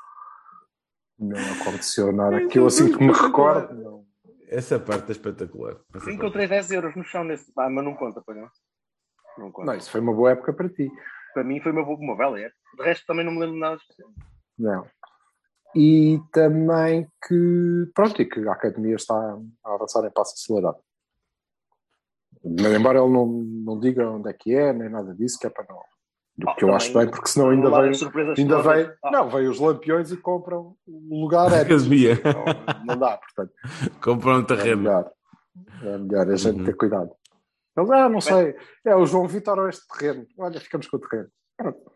Não 1.19 1.37
aconteceu 1.61 2.11
nada 2.11 2.47
que 2.47 2.57
eu 2.59 2.65
assim 2.65 2.91
que 2.91 3.01
me 3.03 3.13
recordo. 3.13 3.73
Não. 3.75 4.03
Essa 4.47 4.79
parte 4.79 5.07
é 5.09 5.11
espetacular. 5.11 5.73
Essa 5.93 6.05
parte. 6.05 6.11
Encontrei 6.11 6.47
10 6.47 6.71
euros 6.71 6.95
no 6.95 7.03
chão 7.03 7.23
nesse. 7.23 7.51
Ah, 7.57 7.69
mas 7.69 7.83
não 7.85 7.95
conta, 7.95 8.21
para 8.21 8.35
não. 8.35 8.49
Não 9.37 9.51
conta. 9.51 9.71
não, 9.71 9.77
isso 9.77 9.89
foi 9.91 10.01
uma 10.01 10.13
boa 10.13 10.31
época 10.31 10.53
para 10.53 10.69
ti. 10.69 10.91
Para 11.33 11.43
mim 11.43 11.59
foi 11.61 11.71
uma, 11.71 11.83
boa- 11.83 11.97
uma 11.97 12.15
velha 12.15 12.45
época. 12.45 12.57
De 12.77 12.83
resto 12.83 13.05
também 13.05 13.25
não 13.25 13.31
me 13.33 13.39
lembro 13.39 13.55
de 13.55 13.59
nada 13.61 13.75
especial. 13.75 14.09
Não. 14.57 14.85
E 15.75 16.19
também 16.31 17.07
que, 17.27 17.91
pronto, 17.95 18.21
e 18.21 18.25
que 18.25 18.47
a 18.47 18.51
academia 18.51 18.95
está 18.95 19.15
a 19.65 19.73
avançar 19.73 20.05
em 20.05 20.11
passo 20.11 20.33
acelerado. 20.35 20.77
Mas, 22.43 22.73
embora 22.73 22.99
ele 22.99 23.09
não, 23.11 23.25
não 23.25 23.79
diga 23.79 24.07
onde 24.09 24.29
é 24.29 24.33
que 24.33 24.53
é, 24.53 24.73
nem 24.73 24.89
nada 24.89 25.13
disso, 25.15 25.39
que 25.39 25.47
é 25.47 25.49
para 25.49 25.65
não. 25.67 25.79
Do 26.35 26.49
Ah, 26.49 26.55
que 26.55 26.63
eu 26.63 26.67
também, 26.69 26.75
acho 26.75 26.93
bem, 26.97 27.09
porque 27.09 27.27
senão 27.29 27.49
ainda 27.51 27.69
vem, 27.69 27.91
ainda 28.37 28.61
vem, 28.61 28.91
Ah, 29.03 29.11
não, 29.11 29.29
vem 29.29 29.47
os 29.47 29.59
lampiões 29.59 30.11
e 30.11 30.17
compram 30.17 30.75
o 30.87 31.21
lugar 31.21 31.45
antes. 31.53 31.61
Academia. 31.83 32.15
Não, 32.23 32.85
não 32.85 32.97
dá, 32.99 33.17
portanto. 33.17 33.53
Comprar 34.03 34.37
um 34.37 34.41
É 34.41 34.45
terreno. 34.45 34.81
melhor. 34.81 35.11
É 35.83 35.97
melhor 35.97 36.29
a 36.29 36.35
gente 36.35 36.59
Uhum. 36.59 36.65
ter 36.65 36.75
cuidado. 36.75 37.11
Eles, 37.75 37.89
ah, 37.89 38.07
não 38.09 38.21
sei, 38.21 38.55
é 38.85 38.95
o 38.95 39.05
João 39.05 39.27
Vitor 39.27 39.57
ou 39.59 39.67
este 39.69 39.87
terreno. 39.87 40.27
Olha, 40.37 40.59
ficamos 40.59 40.87
com 40.87 40.97
o 40.97 40.99
terreno. 40.99 41.29
Pronto. 41.57 41.91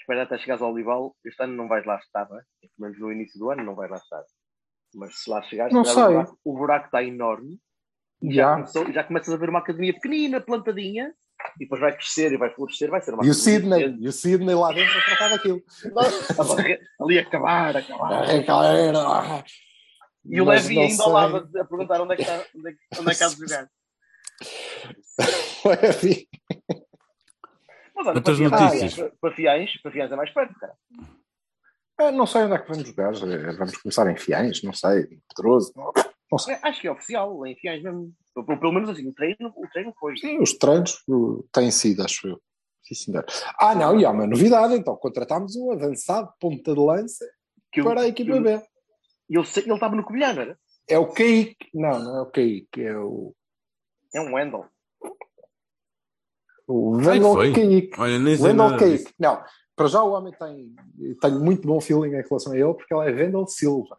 Espera 0.00 0.22
até 0.24 0.38
chegares 0.38 0.62
ao 0.62 0.72
Olival. 0.72 1.14
Este 1.24 1.42
ano 1.42 1.54
não 1.54 1.68
vais 1.68 1.84
lá 1.86 1.96
estar, 1.96 2.28
não 2.28 2.38
é? 2.38 2.42
Pelo 2.60 2.72
menos 2.78 2.98
no 2.98 3.12
início 3.12 3.38
do 3.38 3.50
ano 3.50 3.64
não 3.64 3.74
vais 3.74 3.90
lá 3.90 3.96
estar. 3.96 4.22
Mas 4.94 5.18
se 5.22 5.28
lá 5.30 5.42
chegares, 5.42 5.72
Não 5.72 5.84
sei. 5.84 6.02
O, 6.02 6.06
buraco, 6.08 6.38
o 6.44 6.52
buraco 6.56 6.86
está 6.86 7.02
enorme. 7.02 7.58
E 8.22 8.32
já, 8.34 8.42
Já. 8.42 8.54
começou- 8.54 8.92
já 8.92 9.04
começas 9.04 9.32
a 9.32 9.36
ver 9.36 9.48
uma 9.48 9.58
academia 9.60 9.92
pequenina, 9.94 10.40
plantadinha. 10.40 11.14
E 11.56 11.60
depois 11.60 11.80
vai 11.80 11.92
crescer 11.92 12.32
e 12.32 12.36
vai 12.36 12.52
florescer. 12.52 12.90
Vai 12.90 13.00
ser 13.00 13.14
uma 13.14 13.24
E 13.24 13.30
o 13.30 13.34
Sidney, 13.34 13.96
e 14.00 14.08
o 14.08 14.12
Sidney 14.12 14.54
lá 14.54 14.72
dentro 14.72 14.98
a 14.98 15.04
tratar 15.04 15.28
daquilo. 15.30 15.62
Ali 17.00 17.18
a 17.18 17.22
acabar, 17.22 17.76
a 17.76 17.78
acabar. 17.78 19.44
E 20.24 20.40
o 20.40 20.44
Levi 20.44 20.78
ainda 20.80 21.02
ao 21.04 21.10
lado 21.12 21.36
a 21.58 21.64
perguntar 21.64 22.00
onde 22.00 22.14
é 22.14 22.16
que 22.16 22.22
está, 22.22 22.44
onde 22.56 22.68
é 22.68 22.72
que, 22.72 22.78
onde 23.00 23.10
é 23.10 23.14
que 23.14 23.22
há 23.24 23.28
de 23.28 23.36
jogar. 23.36 23.68
Levi. 25.64 26.28
Mas 27.94 28.06
olha, 28.06 28.20
para 28.22 28.32
Outras 28.32 28.36
Fiães, 28.38 28.50
notícias. 28.52 29.12
para 29.20 29.34
Fiães, 29.34 29.82
para 29.82 29.90
Fiães 29.92 30.12
é 30.12 30.16
mais 30.16 30.30
perto, 30.32 30.54
cara. 30.58 30.74
Ah, 31.98 32.12
Não 32.12 32.26
sei 32.26 32.42
onde 32.42 32.54
é 32.54 32.58
que 32.58 32.68
vamos 32.68 32.86
jogar. 32.86 33.12
Eh, 33.14 33.52
Vamos 33.56 33.76
começar 33.78 34.08
em 34.10 34.16
Fiães, 34.16 34.62
não 34.62 34.72
sei. 34.72 35.00
em 35.00 35.20
Pedroso. 35.34 35.72
Não 36.30 36.38
sei. 36.38 36.54
É, 36.54 36.60
Acho 36.62 36.80
que 36.80 36.86
é 36.86 36.92
oficial, 36.92 37.44
em 37.46 37.56
Fiães 37.56 37.82
mesmo. 37.82 38.12
Pelo, 38.34 38.60
pelo 38.60 38.72
menos 38.72 38.88
assim, 38.90 39.08
o 39.08 39.12
treino, 39.12 39.52
o 39.56 39.68
treino 39.72 39.92
foi. 39.98 40.16
Sim, 40.16 40.38
os 40.40 40.52
treinos 40.52 41.02
uh, 41.08 41.44
têm 41.52 41.70
sido, 41.72 42.04
acho 42.04 42.28
eu. 42.28 42.40
Sim, 42.84 42.94
senhor. 42.94 43.26
Ah, 43.58 43.74
não, 43.74 43.98
e 43.98 44.04
há 44.04 44.10
uma 44.10 44.26
novidade, 44.26 44.74
então. 44.74 44.96
Contratámos 44.96 45.56
um 45.56 45.72
avançado 45.72 46.32
ponta 46.40 46.72
de 46.72 46.80
lança 46.80 47.26
Que 47.72 47.82
para 47.82 48.02
a 48.02 48.08
equipa 48.08 48.40
B. 48.40 48.50
Ele 48.50 48.62
ele 49.56 49.74
estava 49.74 49.94
no 49.96 50.04
Covilhã, 50.04 50.32
não 50.32 50.42
era? 50.42 50.58
É 50.88 50.98
o 50.98 51.08
Caique. 51.08 51.68
Não, 51.74 51.98
não 51.98 52.18
é 52.18 52.22
o 52.22 52.26
Caique, 52.30 52.80
é 52.82 52.96
o, 52.96 53.34
É 54.14 54.20
um 54.20 54.34
Wendel. 54.34 54.64
o 56.66 56.98
Ai, 57.00 57.06
Wendel 57.06 57.32
foi? 57.32 57.52
Caique. 57.52 57.90
Olha, 58.00 58.18
nem 58.18 58.36
Wendel. 58.40 58.76
Não, 59.18 59.44
para 59.76 59.86
já 59.86 60.02
o 60.02 60.12
homem 60.12 60.32
tem. 60.38 60.74
Tenho 61.20 61.40
muito 61.40 61.66
bom 61.66 61.80
feeling 61.80 62.08
em 62.16 62.22
relação 62.22 62.52
a 62.52 62.56
ele, 62.58 62.74
porque 62.74 62.94
ele 62.94 63.10
é 63.10 63.24
Wendel 63.24 63.46
Silva. 63.46 63.98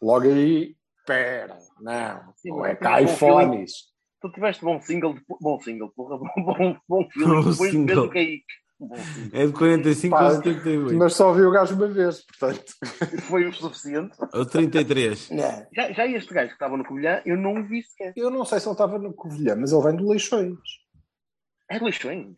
Logo 0.00 0.26
aí, 0.26 0.76
pera, 1.06 1.58
não, 1.80 2.32
Sim, 2.36 2.50
não 2.50 2.66
é 2.66 2.74
tem 2.74 2.88
caifones. 2.88 3.94
Tu 4.20 4.30
tiveste 4.32 4.64
bom 4.64 4.80
single, 4.80 5.14
de- 5.14 5.24
bom 5.40 5.60
single, 5.60 5.90
porra, 5.90 6.18
bom, 6.36 6.54
bom, 6.54 6.76
bom 6.88 7.08
filme. 7.12 7.34
Bom 7.34 7.50
Depois 7.50 7.70
single. 7.70 7.86
vês 7.86 7.98
o 7.98 8.10
Kaique. 8.10 8.44
É 9.32 9.46
de 9.46 9.52
45 9.52 10.14
Pá, 10.16 10.24
ou 10.28 10.30
78. 10.36 10.94
Mas 10.98 11.14
só 11.14 11.32
vi 11.32 11.42
o 11.42 11.50
gajo 11.50 11.74
uma 11.74 11.88
vez, 11.88 12.22
portanto. 12.26 12.64
Foi 13.28 13.46
o 13.46 13.52
suficiente. 13.52 14.14
Ou 14.34 14.44
33. 14.44 15.30
Não. 15.30 15.66
Já, 15.74 15.92
já 15.92 16.06
este 16.06 16.34
gajo 16.34 16.48
que 16.48 16.54
estava 16.54 16.76
no 16.76 16.84
Covilhã, 16.84 17.22
eu 17.24 17.36
não 17.36 17.54
o 17.60 17.64
vi 17.66 17.82
sequer. 17.82 18.12
Eu 18.16 18.30
não 18.30 18.44
sei 18.44 18.60
se 18.60 18.66
ele 18.66 18.72
estava 18.74 18.98
no 18.98 19.14
Covilhã, 19.14 19.56
mas 19.56 19.72
ele 19.72 19.82
vem 19.82 19.96
do 19.96 20.08
Leixões. 20.08 20.58
É 21.70 21.78
de 21.78 21.84
Leixões. 21.84 22.34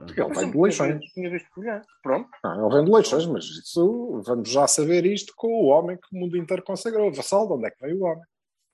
Ele 0.00 0.34
vem 0.34 0.50
de 0.50 0.58
Leixões. 0.58 0.98
tinha- 1.00 1.10
Tinha 1.12 1.30
visto 1.30 1.48
colher. 1.54 1.82
Pronto. 2.02 2.28
Não, 2.42 2.66
ele 2.66 2.74
vem 2.76 2.84
de 2.86 2.90
Leixões, 2.90 3.26
mas 3.26 3.44
isso 3.44 4.22
vamos 4.24 4.48
já 4.50 4.66
saber 4.66 5.04
isto 5.06 5.32
com 5.36 5.48
o 5.48 5.66
homem 5.66 5.96
que 5.98 6.16
o 6.16 6.18
mundo 6.18 6.36
inteiro 6.36 6.62
consagrou. 6.62 7.12
Vassal, 7.12 7.46
de 7.46 7.52
onde 7.52 7.66
é 7.66 7.70
que 7.70 7.80
veio 7.86 8.00
o 8.00 8.04
homem? 8.04 8.24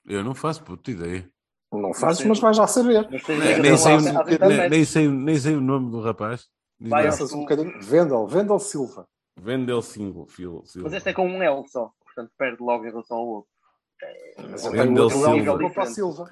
Eu 0.07 0.23
não 0.23 0.33
faço 0.33 0.63
puta 0.63 0.89
ideia. 0.89 1.29
Não 1.71 1.93
fazes, 1.93 2.25
mas 2.25 2.39
vais 2.39 2.57
já 2.57 2.65
saber. 2.65 3.07
Sei, 3.19 3.37
nem 4.69 4.85
sei, 4.85 5.07
nem 5.07 5.35
sei 5.37 5.55
o 5.55 5.61
nome 5.61 5.91
do 5.91 6.01
rapaz. 6.01 6.47
Vai 6.79 7.07
um 7.09 7.39
bocadinho. 7.41 7.81
Vendel, 7.81 8.27
Vendel 8.27 8.59
Silva. 8.59 9.07
Vendel 9.37 9.81
Silva. 9.81 10.25
Mas 10.83 10.93
este 10.93 11.09
é 11.09 11.13
com 11.13 11.27
um 11.27 11.41
L 11.43 11.67
só. 11.67 11.91
Portanto, 12.03 12.31
perde 12.37 12.61
logo 12.61 12.85
em 12.85 12.89
relação 12.89 13.17
ao 13.17 13.27
outro. 13.27 13.49
Mas 14.49 14.65
Vendel 14.65 15.09
Silva. 15.09 15.31
nível 15.33 15.57
vou 15.59 15.69
para 15.71 15.83
a 15.83 15.85
Silva. 15.87 16.29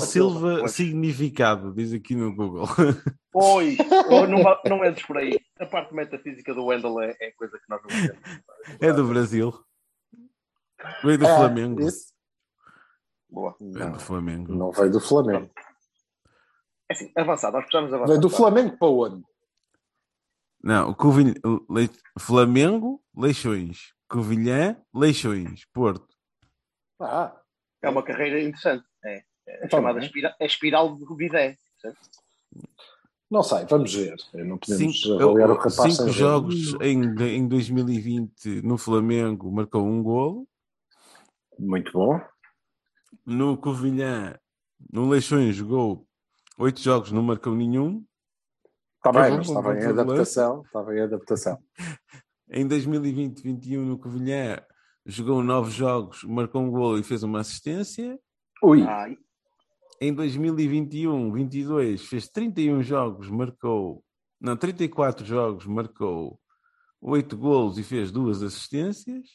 Silva, 0.00 0.56
Pois. 0.60 0.72
significado, 0.72 1.72
diz 1.74 1.92
aqui 1.92 2.14
no 2.14 2.34
Google. 2.34 2.66
Pois, 3.32 3.78
ou 4.10 4.26
não, 4.26 4.42
não 4.66 4.84
entres 4.84 5.06
por 5.06 5.16
aí. 5.16 5.38
A 5.60 5.64
parte 5.64 5.94
metafísica 5.94 6.52
do 6.52 6.64
Wendel 6.66 7.00
é, 7.00 7.16
é 7.20 7.30
coisa 7.30 7.56
que 7.58 7.64
nós 7.68 7.80
não 7.80 7.88
entendemos. 7.96 8.20
É 8.80 8.92
do 8.92 9.06
Brasil. 9.06 9.54
Veio 11.04 11.16
do 11.16 11.26
É, 11.26 11.36
Flamengo. 11.36 11.80
Isso? 11.80 12.12
Boa. 13.30 13.54
Veio 13.60 13.72
Não, 13.78 13.92
do 13.92 14.00
Flamengo. 14.00 14.52
não 14.52 14.72
veio 14.72 14.90
do 14.90 15.00
Flamengo. 15.00 15.48
É 16.88 16.92
assim, 16.92 17.12
avançado, 17.16 17.52
nós 17.52 17.62
precisamos 17.66 17.92
avançar. 17.94 18.08
Veio 18.08 18.20
do 18.20 18.28
Flamengo 18.30 18.76
para 18.76 18.88
onde? 18.88 19.24
Não, 20.62 20.90
o 20.90 20.94
Covilhã, 20.94 21.34
Le... 21.70 21.90
Flamengo, 22.18 23.02
Leixões. 23.16 23.92
Covilhã, 24.08 24.76
Leixões. 24.94 25.64
Porto. 25.72 26.08
Ah, 27.00 27.34
É 27.82 27.88
uma 27.88 28.02
carreira 28.02 28.40
interessante. 28.42 28.84
É, 29.04 29.22
é 29.48 29.62
a 29.62 29.66
Então, 29.66 29.78
chamada 29.78 30.00
é. 30.00 30.04
espira- 30.04 30.36
a 30.38 30.44
espiral 30.44 30.96
de 30.96 31.04
Vidé. 31.16 31.56
não 33.30 33.42
sei, 33.42 33.64
vamos 33.64 33.94
ver. 33.94 34.16
Não 34.34 34.58
podemos 34.58 35.00
Cinco, 35.00 35.22
avaliar 35.22 35.50
o 35.50 35.54
rapaz 35.56 35.96
cinco 35.96 36.10
jogos 36.10 36.74
em, 36.82 37.02
em 37.36 37.48
2020 37.48 38.60
no 38.62 38.76
Flamengo 38.76 39.50
marcou 39.50 39.86
um 39.86 40.02
golo. 40.02 40.46
Muito 41.58 41.92
bom. 41.92 42.20
No 43.24 43.56
Covilhã, 43.56 44.36
no 44.92 45.08
Leixões, 45.08 45.54
jogou 45.56 46.06
oito 46.58 46.80
jogos, 46.80 47.12
não 47.12 47.22
marcou 47.22 47.54
nenhum. 47.54 48.04
Está 49.00 49.12
Foi 49.14 49.22
bem, 49.22 49.36
mas 49.38 49.46
bom, 49.46 49.52
estava 49.58 49.72
bom, 49.74 49.80
em 49.80 49.82
bom, 49.84 49.90
adaptação. 50.00 50.62
Estava 50.62 50.94
em 50.96 51.00
adaptação. 51.00 51.58
Em 52.50 52.68
2020-21 52.68 53.78
no 53.78 53.98
Covilhã, 53.98 54.58
jogou 55.06 55.42
nove 55.42 55.70
jogos, 55.70 56.22
marcou 56.24 56.60
um 56.62 56.70
golo 56.70 56.98
e 56.98 57.02
fez 57.02 57.22
uma 57.22 57.40
assistência. 57.40 58.18
Ui, 58.62 58.82
e- 58.82 59.18
Em 60.02 60.14
2021-22 60.14 61.98
fez 62.06 62.28
31 62.28 62.82
jogos, 62.82 63.30
marcou... 63.30 64.04
Não, 64.40 64.56
34 64.56 65.24
jogos, 65.24 65.66
marcou 65.66 66.38
oito 67.02 67.36
golos 67.36 67.78
e 67.78 67.82
fez 67.82 68.10
duas 68.10 68.42
assistências. 68.42 69.26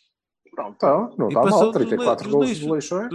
pronto. 0.55 0.75
então, 0.75 1.15
não 1.17 1.25
E 1.27 1.29
está 1.29 1.41
passou 1.41 1.59
mal. 1.59 1.71
dos 1.71 1.81
34 1.87 2.27
le- 2.27 2.31
gols 2.33 2.49
dos 2.49 2.57
de 2.59 2.69
Leixões. 2.71 3.13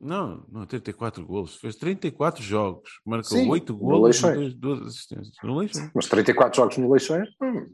Não, 0.00 0.44
não, 0.48 0.64
34 0.64 1.26
golos. 1.26 1.56
Fez 1.56 1.74
34 1.76 2.42
jogos. 2.42 3.00
Marcou 3.04 3.36
Sim, 3.36 3.50
8 3.50 3.72
no 3.72 3.78
golos 3.78 4.20
e 4.20 4.24
Leixões. 4.26 4.54
dois- 4.54 4.54
duas 4.54 4.86
assistências. 4.88 5.34
No 5.42 5.58
Leixões. 5.58 5.90
Mas 5.94 6.06
34 6.06 6.56
jogos 6.56 6.76
no 6.78 6.90
Leixões. 6.92 7.28
hum, 7.42 7.66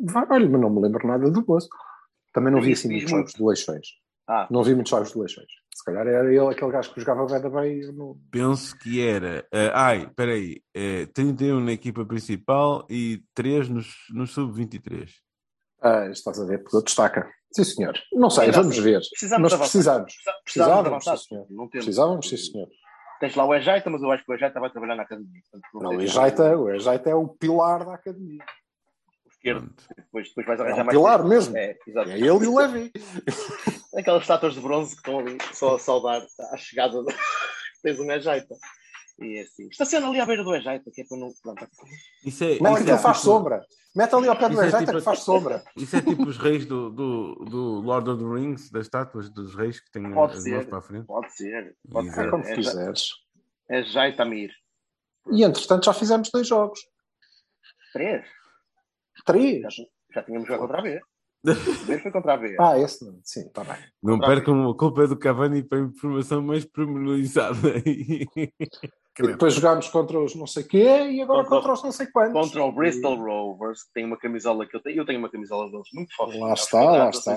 vai, 0.00 0.26
olha, 0.30 0.48
mas 0.50 0.60
não 0.60 0.70
me 0.70 0.80
lembro 0.82 1.06
nada 1.06 1.30
do 1.30 1.44
moço. 1.46 1.68
Também 2.32 2.52
não 2.52 2.60
vi 2.60 2.72
assim 2.72 2.88
muitos 2.88 3.10
muito. 3.12 3.16
jogos 3.28 3.32
de 3.34 3.42
Leixões. 3.44 3.86
Ah, 4.28 4.48
Não 4.50 4.62
vi 4.64 4.74
muitos 4.74 4.90
jogos 4.90 5.12
de 5.12 5.18
Leixões. 5.18 5.46
Se 5.74 5.84
calhar 5.84 6.06
era 6.06 6.28
ele 6.32 6.38
aquele 6.46 6.70
gajo 6.70 6.92
que 6.94 7.00
jogava 7.00 7.26
bem 7.26 7.40
da 7.42 7.50
bem. 7.50 7.92
não- 7.92 8.16
Penso 8.30 8.76
que 8.78 9.00
era. 9.00 9.46
ah, 9.52 9.84
ai, 9.86 10.04
espera 10.04 10.32
aí. 10.32 10.62
eh, 10.74 11.06
31 11.06 11.60
na 11.60 11.72
equipa 11.72 12.04
principal 12.04 12.86
e 12.90 13.22
3 13.34 13.68
nos, 13.68 13.94
no 14.12 14.26
sub-23. 14.26 15.10
Ah, 15.80 16.08
estás 16.10 16.38
a 16.40 16.44
ver, 16.44 16.62
porque 16.62 16.80
destaca. 16.84 17.28
Sim, 17.54 17.64
senhor. 17.64 17.98
Não 18.12 18.30
sei, 18.30 18.50
vamos 18.50 18.72
assim, 18.72 18.80
ver. 18.82 19.00
precisamos 19.10 19.52
precisamos. 19.54 20.12
Precisávamos, 20.14 20.42
Precisávamos, 20.44 20.82
de 20.82 20.88
avançar. 20.88 21.16
sim, 21.18 21.28
senhor. 21.28 21.46
Não 21.50 21.68
temos. 21.68 21.84
Precisávamos, 21.84 22.28
sim, 22.28 22.36
senhor. 22.36 22.68
Tens 23.20 23.34
lá 23.36 23.44
o 23.44 23.54
Ejaita, 23.54 23.88
mas 23.90 24.02
eu 24.02 24.10
acho 24.10 24.24
que 24.24 24.32
o 24.32 24.34
Ejaita 24.34 24.58
vai 24.60 24.70
trabalhar 24.70 24.96
na 24.96 25.02
academia. 25.04 25.40
Portanto, 25.50 25.82
Não, 25.82 25.90
o 25.90 25.98
sei 25.98 26.08
se- 26.08 26.12
Ejaita, 26.12 26.56
o 26.58 26.70
Ejaita 26.70 27.10
é 27.10 27.14
o 27.14 27.28
pilar 27.28 27.84
da 27.84 27.94
academia. 27.94 28.44
o 29.24 29.28
esquerdo. 29.28 29.70
Depois, 29.96 30.28
depois 30.28 30.46
vais 30.46 30.60
É 30.60 30.62
arranjar 30.64 30.82
um 30.82 30.86
mais. 30.86 30.98
pilar 30.98 31.16
tempo. 31.18 31.28
mesmo. 31.28 31.56
É, 31.56 31.76
exato. 31.86 32.10
É 32.10 32.14
ele 32.18 32.24
e 32.26 32.30
o 32.48 32.56
Levi. 32.58 32.92
Aquelas 33.96 34.22
estátuas 34.22 34.54
de 34.54 34.60
bronze 34.60 34.90
que 34.92 34.96
estão 34.96 35.18
ali 35.18 35.38
só 35.52 35.76
a 35.76 35.78
saudar 35.78 36.22
à 36.52 36.56
chegada. 36.56 37.02
do- 37.02 37.06
Tens 37.82 37.98
um 38.00 38.10
Ejaita. 38.10 38.54
E 39.22 39.38
é 39.38 39.42
assim. 39.42 39.68
Estaciona 39.68 40.08
ali 40.08 40.20
à 40.20 40.26
beira 40.26 40.42
do 40.44 40.54
Ejaita, 40.54 40.90
que 40.90 41.00
é 41.02 41.04
para 41.04 41.16
não. 41.18 41.30
Pronto. 41.42 41.66
Isso 42.24 42.44
é, 42.44 42.58
Não, 42.58 42.72
isso 42.72 42.82
aquilo 42.82 42.90
é 42.90 42.98
faz 42.98 43.16
tipo- 43.18 43.30
sombra. 43.30 43.66
Mete 43.94 44.14
ali 44.14 44.28
ao 44.28 44.36
pé 44.36 44.48
do 44.48 44.52
Isso 44.54 44.62
é 44.62 44.66
Ejaita 44.68 44.86
tipo- 44.86 44.98
que 44.98 45.04
faz 45.04 45.18
sombra. 45.20 45.64
Isso 45.76 45.96
é 45.96 46.00
tipo 46.02 46.22
os 46.26 46.38
reis 46.38 46.64
do, 46.66 46.90
do, 46.90 47.34
do 47.44 47.80
Lord 47.80 48.08
of 48.10 48.22
the 48.22 48.28
Rings, 48.30 48.70
das 48.70 48.86
estátuas 48.86 49.28
dos 49.30 49.54
reis 49.54 49.80
que 49.80 49.90
têm 49.90 50.10
Pode 50.12 50.36
as 50.36 50.42
ser. 50.42 50.54
mãos 50.54 50.66
para 50.66 50.78
a 50.78 50.82
frente. 50.82 51.06
Pode 51.06 51.36
ser. 51.36 51.76
Pode 51.90 52.08
Exato. 52.08 52.22
ser. 52.22 52.30
Como 52.30 52.44
É, 52.44 52.54
quiseres. 52.54 53.08
é 53.68 53.82
Jaitamir. 53.82 54.50
E 55.30 55.44
entretanto 55.44 55.84
já 55.84 55.92
fizemos 55.92 56.30
dois 56.32 56.46
jogos. 56.48 56.80
Três. 57.92 58.26
Três. 59.24 59.62
Já, 59.62 59.84
já 60.14 60.22
tínhamos 60.22 60.48
jogado 60.48 60.62
contra 60.62 60.78
a 60.78 60.82
B. 60.82 61.00
O 61.44 61.76
primeiro 61.78 62.02
foi 62.02 62.12
contra 62.12 62.34
a 62.34 62.36
B. 62.36 62.56
Ah, 62.58 62.78
esse 62.78 63.04
não. 63.04 63.20
Sim, 63.24 63.46
está 63.48 63.64
bem. 63.64 63.76
Não 64.02 64.14
Outra 64.14 64.28
percam 64.28 64.70
a 64.70 64.76
culpa 64.76 65.02
é 65.02 65.06
do 65.08 65.18
Cavani 65.18 65.62
para 65.62 65.78
a 65.78 65.82
informação 65.82 66.40
mais 66.40 66.64
pormenorizada. 66.64 67.56
E 69.18 69.22
depois 69.26 69.52
jogámos 69.54 69.88
contra 69.88 70.18
os 70.18 70.34
não 70.34 70.46
sei 70.46 70.64
quê 70.64 70.78
e 71.10 71.20
agora 71.20 71.42
Contra- 71.42 71.56
contra 71.58 71.72
os 71.74 71.82
não 71.82 71.92
sei 71.92 72.06
quantos. 72.06 72.32
Contra 72.32 72.64
o 72.64 72.72
Bristol 72.72 73.16
Rovers, 73.16 73.82
que 73.84 73.92
tem 73.92 74.06
uma 74.06 74.16
camisola 74.16 74.66
que 74.66 74.74
eu 74.74 74.80
tenho. 74.82 74.96
Eu 75.02 75.04
tenho 75.04 75.18
uma 75.18 75.28
camisola 75.30 75.70
deles 75.70 75.88
muito 75.92 76.14
forte. 76.14 76.38
Lá 76.38 76.54
está, 76.54 76.82
lá 76.82 77.10
está. 77.10 77.34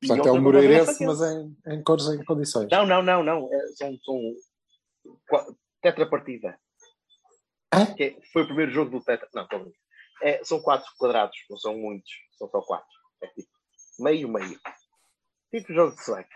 Portanto, 0.00 0.26
é 0.26 0.32
o 0.32 0.42
Moreirense, 0.42 1.06
mas 1.06 1.20
em, 1.22 1.56
em 1.68 1.82
cores 1.84 2.08
em 2.08 2.24
condições. 2.24 2.68
Não, 2.72 2.84
não, 2.84 3.02
não, 3.02 3.22
não. 3.22 3.48
É, 3.52 3.66
são, 3.76 3.96
são 4.02 4.20
tetrapartida. 5.80 6.58
Hã? 7.72 7.86
Que 7.94 8.02
é- 8.04 8.16
foi 8.32 8.42
o 8.42 8.46
primeiro 8.46 8.72
jogo 8.72 8.90
do 8.90 9.00
tetra. 9.04 9.28
Não, 9.32 9.44
estou 9.44 9.72
é, 10.22 10.42
São 10.44 10.60
quatro 10.60 10.90
quadrados, 10.98 11.36
não 11.48 11.56
são 11.56 11.76
muitos, 11.78 12.10
são 12.36 12.48
só 12.48 12.60
quatro. 12.62 12.86
É 13.22 13.28
tipo 13.28 13.48
meio, 14.00 14.28
meio. 14.28 14.58
Tipo 15.52 15.72
jogo 15.72 15.94
de 15.94 16.02
select. 16.02 16.30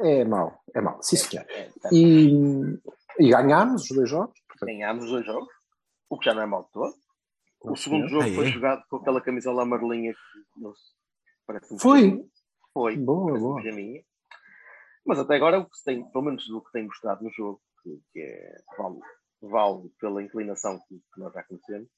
É 0.00 0.24
mau, 0.24 0.60
é 0.74 0.80
mau. 0.80 1.02
Sim, 1.02 1.16
senhor. 1.16 1.46
É, 1.48 1.70
tá. 1.80 1.88
E, 1.92 2.32
e 3.18 3.30
ganhámos 3.30 3.82
os 3.82 3.88
dois 3.96 4.08
jogos. 4.10 4.38
Portanto, 4.48 4.66
Ganhámos 4.68 5.04
os 5.04 5.10
dois 5.10 5.26
jogos, 5.26 5.48
o 6.10 6.18
que 6.18 6.24
já 6.26 6.34
não 6.34 6.42
é 6.42 6.46
mal 6.46 6.64
de 6.64 6.70
todo. 6.72 6.94
O 7.62 7.76
segundo 7.76 8.08
senhor. 8.08 8.22
jogo 8.22 8.32
Ah, 8.32 8.34
foi 8.36 8.46
é? 8.48 8.50
jogado 8.52 8.84
com 8.88 8.96
aquela 8.96 9.20
camisola 9.20 9.62
amarelinha 9.62 10.12
que 10.12 10.60
não 10.60 10.72
parece 11.46 11.72
um 11.74 11.78
Foi? 11.78 12.02
pijaminha. 12.02 12.28
Foi. 12.72 12.96
Boa, 12.96 13.38
boa. 13.38 13.56
pijaminha. 13.62 14.02
Mas 15.06 15.18
até 15.18 15.36
agora 15.36 15.60
o 15.60 15.68
que 15.68 15.76
se 15.76 15.84
tem, 15.84 16.04
pelo 16.10 16.24
menos 16.24 16.46
do 16.48 16.62
que 16.62 16.72
tem 16.72 16.84
mostrado 16.84 17.22
no 17.24 17.30
jogo, 17.30 17.60
que, 17.82 18.00
que 18.12 18.20
é 18.20 18.56
vale, 18.78 18.98
vale 19.42 19.90
pela 20.00 20.22
inclinação 20.22 20.78
que, 20.88 20.96
que 20.96 21.20
nós 21.20 21.32
já 21.32 21.42
conhecemos, 21.44 21.88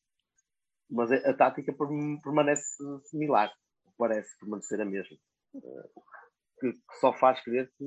mas 0.91 1.11
a, 1.13 1.17
a 1.31 1.35
tática 1.35 1.73
perm- 1.73 2.21
permanece 2.23 2.77
similar, 3.05 3.53
parece 3.97 4.37
permanecer 4.41 4.81
a 4.81 4.85
mesma. 4.85 5.17
Eh, 5.55 5.89
Que, 6.61 6.73
que 6.73 6.97
só 7.01 7.13
faz 7.13 7.43
crer 7.43 7.71
que 7.77 7.85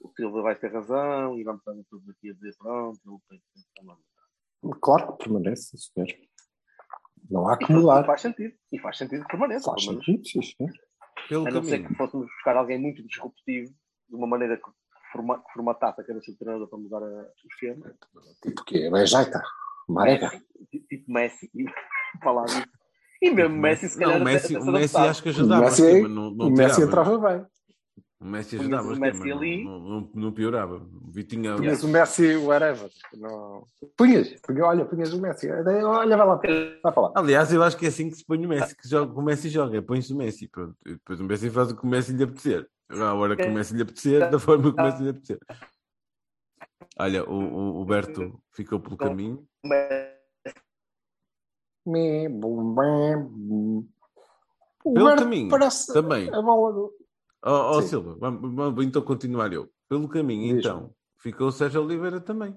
o 0.00 0.10
Silva 0.16 0.42
vai 0.42 0.56
ter 0.58 0.72
razão 0.72 1.38
e 1.38 1.44
vamos 1.44 1.60
estar 1.60 1.72
todos 1.90 2.08
aqui 2.08 2.30
a 2.30 2.34
dizer 2.34 2.54
pronto, 2.58 3.00
ele 3.04 3.18
tem 3.28 3.42
que. 3.74 4.78
Claro 4.80 5.16
que 5.16 5.24
permanece, 5.24 5.76
senhor. 5.76 6.08
Não 7.30 7.48
há 7.48 7.58
que 7.58 7.70
mudar. 7.72 8.02
e 8.02 8.06
faz 8.06 8.20
sentido. 8.22 8.54
E 8.72 8.78
faz 8.78 8.96
sentido 8.98 9.22
que 9.24 9.28
permaneça. 9.30 9.70
Faz 9.70 9.84
pelo 9.84 9.92
menos. 9.98 10.06
sentido, 10.06 10.26
sim, 10.44 10.52
senhor. 10.56 10.72
Pelo 11.28 11.46
A 11.46 11.50
não 11.50 11.62
ser 11.62 11.86
que 11.86 11.94
fôssemos 11.94 12.26
buscar 12.26 12.56
alguém 12.56 12.80
muito 12.80 13.02
disruptivo, 13.06 13.70
de 14.08 14.14
uma 14.16 14.26
maneira 14.26 14.56
que, 14.56 14.70
forma, 15.12 15.42
que 15.42 15.52
formatasse 15.52 16.00
a 16.00 16.04
cabeça 16.04 16.30
do 16.32 16.38
treinador 16.38 16.68
para 16.68 16.78
mudar 16.78 17.02
a- 17.02 17.22
o 17.22 17.46
esquema. 17.52 17.94
Tipo 18.42 18.60
o 18.62 18.64
quê? 18.64 18.90
É 18.94 19.06
Jaita. 19.06 19.42
Marega. 19.88 20.30
Tipo 20.88 21.12
Messi. 21.12 21.50
E, 21.54 21.64
falar 22.22 22.44
disso. 22.46 22.77
E 23.20 23.30
mesmo 23.30 23.56
Messi, 23.56 23.88
se 23.88 23.98
Não, 23.98 24.06
calhar, 24.06 24.20
o 24.20 24.24
Messi, 24.24 24.56
o 24.56 24.64
Messi 24.72 24.96
acho 24.96 25.22
que 25.22 25.28
ajudava 25.30 25.62
O 25.62 25.66
o 25.66 25.70
Messi- 25.70 25.82
esquema, 25.82 26.08
não, 26.08 26.30
não 26.30 26.46
o 26.46 26.50
Messi 26.50 26.82
entrava 26.82 27.18
bem. 27.18 27.46
O 28.20 28.24
Messi 28.24 28.56
ajudava 28.56 28.88
o 28.88 28.92
o 28.94 28.98
Messi 28.98 29.28
não- 29.28 29.38
ali. 29.38 29.64
não, 29.64 29.80
não, 29.80 30.10
não 30.14 30.32
piorava. 30.32 30.76
O 30.76 31.10
Vitinho 31.10 31.56
Punhas 31.56 31.82
o 31.82 31.88
Messi 31.88 32.36
whatever. 32.36 32.90
Não... 33.14 33.64
Punhas, 33.96 34.34
punha, 34.40 34.64
olha, 34.64 34.84
punhas 34.84 35.12
o 35.12 35.20
Messi. 35.20 35.48
Olha, 35.50 36.16
vai 36.16 36.26
lá, 36.26 36.36
vai 36.36 36.92
falar. 36.92 37.12
Aliás, 37.16 37.52
eu 37.52 37.62
acho 37.62 37.76
que 37.76 37.86
é 37.86 37.88
assim 37.88 38.08
que 38.10 38.16
se 38.16 38.24
põe 38.24 38.44
o 38.44 38.48
Messi, 38.48 38.76
que 38.76 38.88
joga, 38.88 39.12
o 39.12 39.22
Messi 39.22 39.48
joga, 39.48 39.82
põe-se 39.82 40.12
o 40.12 40.16
Messi, 40.16 40.48
pronto. 40.48 40.76
E 40.86 40.92
depois 40.94 41.20
o 41.20 41.24
Messi 41.24 41.50
faz 41.50 41.70
o 41.72 41.76
que 41.76 41.84
o 41.84 41.88
Messi 41.88 42.12
lhe 42.12 42.22
apetecer. 42.24 42.68
À 42.90 43.14
hora 43.14 43.36
que 43.36 43.44
o 43.44 43.52
Messi 43.52 43.74
lhe 43.74 43.82
apetecer, 43.82 44.30
da 44.30 44.38
forma 44.38 44.72
que 44.72 44.80
o 44.80 44.84
Messi 44.84 45.02
lhe 45.02 45.08
apetecer. 45.10 45.38
Olha, 46.98 47.28
o, 47.28 47.34
o, 47.34 47.80
o 47.82 47.84
Berto 47.84 48.40
ficou 48.52 48.80
pelo 48.80 48.96
caminho. 48.96 49.46
Me, 51.88 52.28
bum, 52.28 52.74
bum. 52.74 53.88
O 54.84 54.92
Pelo 54.94 55.16
caminho, 55.16 55.48
Parece 55.48 55.92
também. 55.92 56.28
a 56.32 56.42
bola 56.42 56.72
do. 56.72 56.94
Oh, 57.44 57.80
Sim. 57.80 57.88
Silva, 57.88 58.16
vamos, 58.18 58.54
vamos 58.54 58.84
então 58.84 59.00
continuar 59.02 59.52
eu. 59.52 59.70
Pelo 59.88 60.08
caminho, 60.08 60.42
Diz-me. 60.56 60.58
então, 60.60 60.94
ficou 61.18 61.48
o 61.48 61.52
Sérgio 61.52 61.82
Oliveira 61.82 62.20
também. 62.20 62.54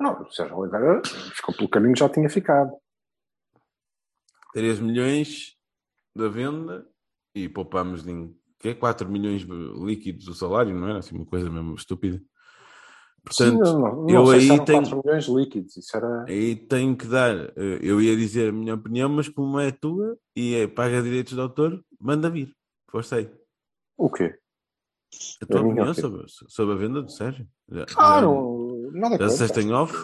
Não, 0.00 0.22
o 0.22 0.32
Sérgio 0.32 0.56
Oliveira 0.56 1.00
ficou 1.34 1.54
pelo 1.54 1.68
caminho 1.68 1.96
já 1.96 2.08
tinha 2.08 2.28
ficado. 2.28 2.72
3 4.52 4.80
milhões 4.80 5.56
da 6.16 6.28
venda 6.28 6.86
e 7.34 7.48
poupámos 7.48 8.06
em 8.06 8.36
que 8.58 8.70
é 8.70 8.74
4 8.74 9.08
milhões 9.08 9.42
líquidos 9.42 10.24
do 10.24 10.34
salário, 10.34 10.74
não 10.74 10.88
era 10.88 10.98
assim 10.98 11.16
uma 11.16 11.26
coisa 11.26 11.48
mesmo 11.50 11.74
estúpida. 11.74 12.20
Sim, 13.30 13.56
Portanto, 13.56 13.78
não, 13.78 14.02
não 14.02 14.08
eu 14.10 14.30
aí 14.30 14.48
tenho- 14.64 14.82
4 14.82 15.00
milhões 15.04 15.26
líquidos. 15.26 15.76
Isso 15.76 15.96
era. 15.96 16.24
aí 16.24 16.56
tenho 16.56 16.96
que 16.96 17.06
dar, 17.06 17.36
eh, 17.56 17.78
eu 17.80 18.00
ia 18.00 18.16
dizer 18.16 18.48
a 18.48 18.52
minha 18.52 18.74
opinião, 18.74 19.08
mas 19.08 19.28
como 19.28 19.60
é 19.60 19.70
tua 19.70 20.18
e 20.34 20.54
é 20.56 20.66
paga 20.66 21.00
direitos 21.02 21.32
de 21.34 21.40
autor, 21.40 21.82
manda 22.00 22.28
vir. 22.28 22.52
Força 22.90 23.16
aí. 23.16 23.30
O 23.96 24.10
quê? 24.10 24.34
A 25.40 25.46
tua 25.46 25.60
A 25.60 25.62
minha 25.62 25.74
opinião 25.84 25.94
sobre, 25.94 26.24
sobre 26.48 26.74
a 26.74 26.76
venda 26.78 27.00
do 27.02 27.10
Sérgio? 27.10 27.46
Já- 27.70 27.86
Ah, 27.96 28.20
já- 28.20 28.26
nada 28.92 29.10
Já 29.14 29.18
contra. 29.18 29.26
disseste 29.28 29.60
em 29.60 29.72
off? 29.72 29.94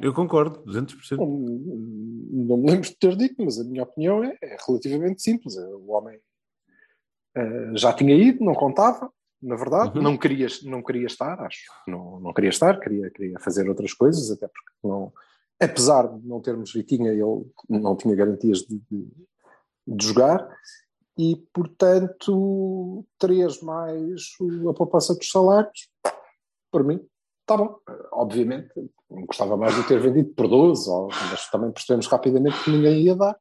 Eu 0.00 0.14
concordo, 0.14 0.62
200%. 0.64 1.18
Não, 1.20 1.26
não 1.26 2.56
me 2.56 2.70
lembro 2.70 2.88
de 2.88 2.96
ter 2.96 3.16
dito, 3.16 3.34
mas 3.44 3.58
a 3.58 3.64
minha 3.64 3.82
opinião 3.82 4.22
é, 4.24 4.38
é 4.42 4.56
relativamente 4.66 5.20
simples. 5.20 5.56
O 5.56 5.90
homem 5.90 6.18
eh, 7.36 7.72
já 7.74 7.92
tinha 7.92 8.14
ido, 8.14 8.44
não 8.44 8.54
contava, 8.54 9.10
na 9.42 9.56
verdade, 9.56 9.96
Uhum. 9.98 10.02
não, 10.04 10.16
queria, 10.18 10.46
não 10.64 10.82
queria 10.82 11.06
estar, 11.06 11.40
acho. 11.40 11.60
Não, 11.86 12.20
não 12.20 12.32
queria 12.32 12.50
estar, 12.50 12.78
queria, 12.78 13.10
queria 13.10 13.38
fazer 13.40 13.68
outras 13.68 13.92
coisas, 13.94 14.30
até 14.30 14.46
porque 14.48 14.70
não, 14.82 15.12
apesar 15.60 16.06
de 16.08 16.26
não 16.26 16.40
termos 16.40 16.72
Vitinha, 16.72 17.10
ele 17.12 17.46
não 17.68 17.96
tinha 17.96 18.14
garantias 18.14 18.58
de, 18.60 18.80
de- 18.90 19.08
de 19.86 20.06
jogar. 20.06 20.46
E, 21.18 21.36
portanto, 21.52 23.04
três 23.18 23.60
mais 23.60 24.22
a 24.68 24.72
poupança 24.72 25.14
dos 25.14 25.30
salários, 25.30 25.88
para 26.70 26.82
mim, 26.84 27.00
está 27.42 27.56
bom. 27.56 27.76
Obviamente, 28.12 28.70
gostava 29.26 29.56
mais 29.56 29.74
de 29.74 29.86
ter 29.86 29.98
vendido 30.00 30.32
por 30.34 30.48
12, 30.48 30.88
ou- 30.88 31.08
mas 31.08 31.48
também 31.50 31.72
percebemos 31.72 32.06
rapidamente 32.06 32.62
que 32.64 32.70
ninguém 32.70 33.02
ia 33.02 33.16
dar. 33.16 33.36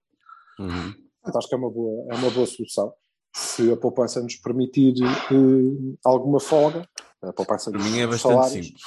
Uhum. 0.60 0.94
Portanto, 1.22 1.38
acho 1.38 1.48
que 1.48 1.56
é 1.56 1.58
uma 1.58 1.70
boa, 1.70 2.06
é 2.14 2.16
uma 2.18 2.30
boa 2.32 2.46
solução. 2.46 2.94
Se 3.34 3.72
a 3.72 3.78
poupança 3.78 4.22
nos 4.22 4.36
permitir 4.36 4.96
eh, 5.04 5.98
alguma 6.04 6.40
folga, 6.40 6.88
a 7.22 7.32
poupança 7.34 7.72
Para 7.72 7.82
mim 7.82 8.00
é 8.00 8.08
bastante 8.08 8.34
salários, 8.34 8.68
simples. 8.68 8.84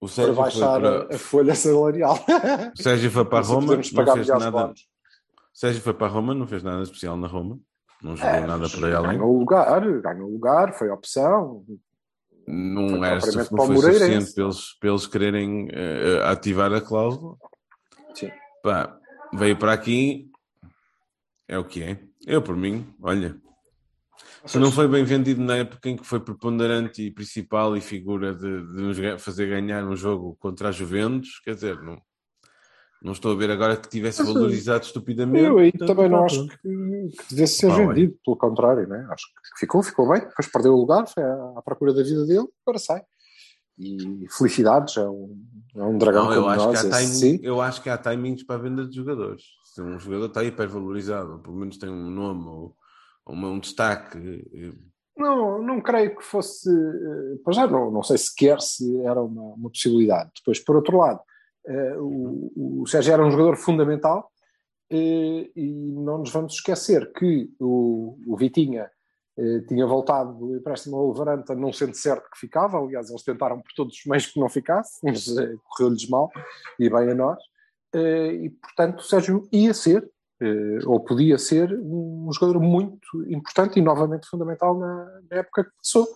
O 0.00 0.06
para 0.06 0.14
Sérgio 0.14 0.34
baixar 0.34 0.80
para, 0.80 1.14
a, 1.14 1.18
folha 1.18 1.54
salarial. 1.54 2.18
o 2.78 2.82
Sérgio 2.82 3.10
foi 3.10 3.24
para 3.24 3.38
a 3.38 3.42
Roma, 3.48 3.76
não 3.76 3.82
fez 3.82 4.28
nada. 4.28 4.74
Sérgio 5.52 5.82
foi 5.82 5.94
para 5.94 6.06
a 6.06 6.10
Roma, 6.10 6.34
não 6.34 6.46
fez 6.46 6.62
nada 6.62 6.82
especial 6.82 7.16
na 7.16 7.26
Roma. 7.26 7.58
Não 8.02 8.16
jogou 8.16 8.30
É, 8.30 8.46
nada 8.46 8.66
aí 8.66 8.94
além. 8.94 9.18
Ganhou 9.18 9.38
lugar, 9.38 9.80
ganhou 10.02 10.28
lugar, 10.28 10.74
foi 10.74 10.90
opção. 10.90 11.64
Não, 12.46 12.88
Foi 12.90 13.08
era, 13.08 13.20
propriamente 13.20 13.52
não 13.52 13.56
para 13.56 13.66
foi 13.66 13.76
suficiente 13.76 14.34
para 14.34 14.44
eles, 14.44 14.78
para 14.78 14.90
eles 14.90 15.06
quererem 15.06 15.68
eh, 15.72 16.22
ativar 16.24 16.72
a 16.74 16.80
cláusula. 16.80 17.36
Sim. 18.14 18.30
Pá, 18.62 18.98
veio 19.32 19.58
para 19.58 19.72
aqui, 19.72 20.30
é 21.48 21.58
o 21.58 21.64
que 21.64 21.82
é. 21.82 21.98
Eu, 22.26 22.42
por 22.42 22.54
mim, 22.54 22.86
olha, 23.00 23.40
se 24.46 24.58
não 24.58 24.70
foi 24.70 24.86
bem 24.86 25.04
vendido 25.04 25.42
na 25.42 25.56
época 25.56 25.88
em 25.88 25.96
que 25.96 26.04
foi 26.04 26.20
preponderante 26.20 27.02
e 27.02 27.10
principal 27.10 27.76
e 27.76 27.80
figura 27.80 28.34
de, 28.34 28.66
de 28.66 28.82
nos 28.82 29.22
fazer 29.22 29.48
ganhar 29.48 29.84
um 29.84 29.96
jogo 29.96 30.36
contra 30.38 30.68
a 30.68 30.72
Juventus, 30.72 31.40
quer 31.42 31.54
dizer, 31.54 31.80
não, 31.82 32.00
não 33.02 33.12
estou 33.12 33.32
a 33.32 33.36
ver 33.36 33.50
agora 33.50 33.76
que 33.76 33.88
tivesse 33.88 34.22
Mas, 34.22 34.32
valorizado 34.32 34.84
estupidamente. 34.84 35.46
Eu 35.46 35.58
aí 35.58 35.72
também 35.72 36.08
não 36.08 36.24
acho 36.24 36.46
que, 36.46 36.56
que 36.58 37.34
devesse 37.34 37.56
ser 37.56 37.70
olha. 37.70 37.88
vendido, 37.88 38.18
pelo 38.24 38.36
contrário, 38.36 38.88
né? 38.88 39.06
acho 39.10 39.26
que 39.26 39.60
ficou, 39.60 39.82
ficou 39.82 40.08
bem, 40.08 40.20
depois 40.20 40.50
perdeu 40.50 40.74
o 40.74 40.78
lugar, 40.78 41.06
foi 41.06 41.22
à, 41.22 41.54
à 41.56 41.62
procura 41.62 41.92
da 41.92 42.02
vida 42.02 42.24
dele, 42.26 42.48
agora 42.66 42.78
sai. 42.78 43.02
E 43.78 44.26
felicidades, 44.30 44.96
é 44.96 45.08
um, 45.08 45.36
é 45.74 45.82
um 45.82 45.98
dragão 45.98 46.26
Não, 46.26 46.32
eu, 46.34 46.48
acho 46.48 46.66
nós, 46.66 46.80
que 46.80 46.86
há 46.86 46.90
timing- 46.90 47.40
eu 47.42 47.60
acho 47.60 47.82
que 47.82 47.90
há 47.90 47.98
timings 47.98 48.42
para 48.44 48.56
a 48.56 48.58
venda 48.58 48.86
de 48.86 48.94
jogadores. 48.94 49.42
Se 49.64 49.82
um 49.82 49.98
jogador 49.98 50.26
está 50.26 50.44
hipervalorizado, 50.44 51.32
ou 51.32 51.38
pelo 51.40 51.56
menos 51.56 51.76
tem 51.76 51.90
um 51.90 52.08
nome 52.08 52.46
ou 52.46 52.76
uma- 53.26 53.48
um 53.50 53.58
destaque. 53.60 54.18
eh, 54.52 54.72
Não, 55.16 55.62
não 55.62 55.80
creio 55.80 56.16
que 56.16 56.22
fosse. 56.24 56.68
eh, 56.70 57.38
Para 57.44 57.52
já, 57.54 57.66
não, 57.66 57.90
não 57.90 58.02
sei 58.02 58.18
sequer 58.18 58.60
se 58.60 59.00
era 59.04 59.22
uma, 59.22 59.54
uma 59.54 59.70
possibilidade. 59.70 60.30
Depois, 60.36 60.58
por 60.60 60.76
outro 60.76 60.98
lado, 60.98 61.20
eh, 61.66 61.96
o, 61.98 62.82
o 62.82 62.86
Sérgio 62.86 63.12
era 63.12 63.24
um 63.24 63.30
jogador 63.30 63.56
fundamental 63.56 64.30
e 64.90 65.50
não 65.56 66.18
nos 66.18 66.30
vamos 66.30 66.54
esquecer 66.54 67.12
que 67.12 67.50
o, 67.58 68.18
o 68.26 68.36
Vitinha 68.36 68.90
tinha 69.66 69.84
voltado 69.84 70.32
do 70.34 70.56
empréstimo 70.56 70.96
ao 70.96 71.08
Levaranta, 71.08 71.56
não 71.56 71.72
sendo 71.72 71.94
certo 71.94 72.30
que 72.30 72.38
ficava. 72.38 72.78
Aliás, 72.78 73.10
eles 73.10 73.24
tentaram 73.24 73.56
por 73.60 73.72
todos 73.74 73.96
os 73.98 74.04
meios 74.06 74.26
que 74.26 74.38
não 74.38 74.48
ficasse, 74.48 75.00
mas 75.02 75.26
correu-lhes 75.64 76.08
mal 76.08 76.30
e 76.78 76.88
bem 76.88 77.10
a 77.10 77.14
nós. 77.16 77.42
E, 77.92 78.50
portanto, 78.62 79.00
o 79.00 79.02
Sérgio 79.02 79.48
ia 79.52 79.74
ser 79.74 80.08
ou 80.86 81.00
podia 81.00 81.38
ser 81.38 81.72
um 81.82 82.28
jogador 82.32 82.60
muito 82.60 83.22
importante 83.28 83.78
e 83.78 83.82
novamente 83.82 84.26
fundamental 84.28 84.78
na, 84.78 85.04
na 85.30 85.36
época 85.38 85.64
que 85.64 85.70
passou. 85.76 86.06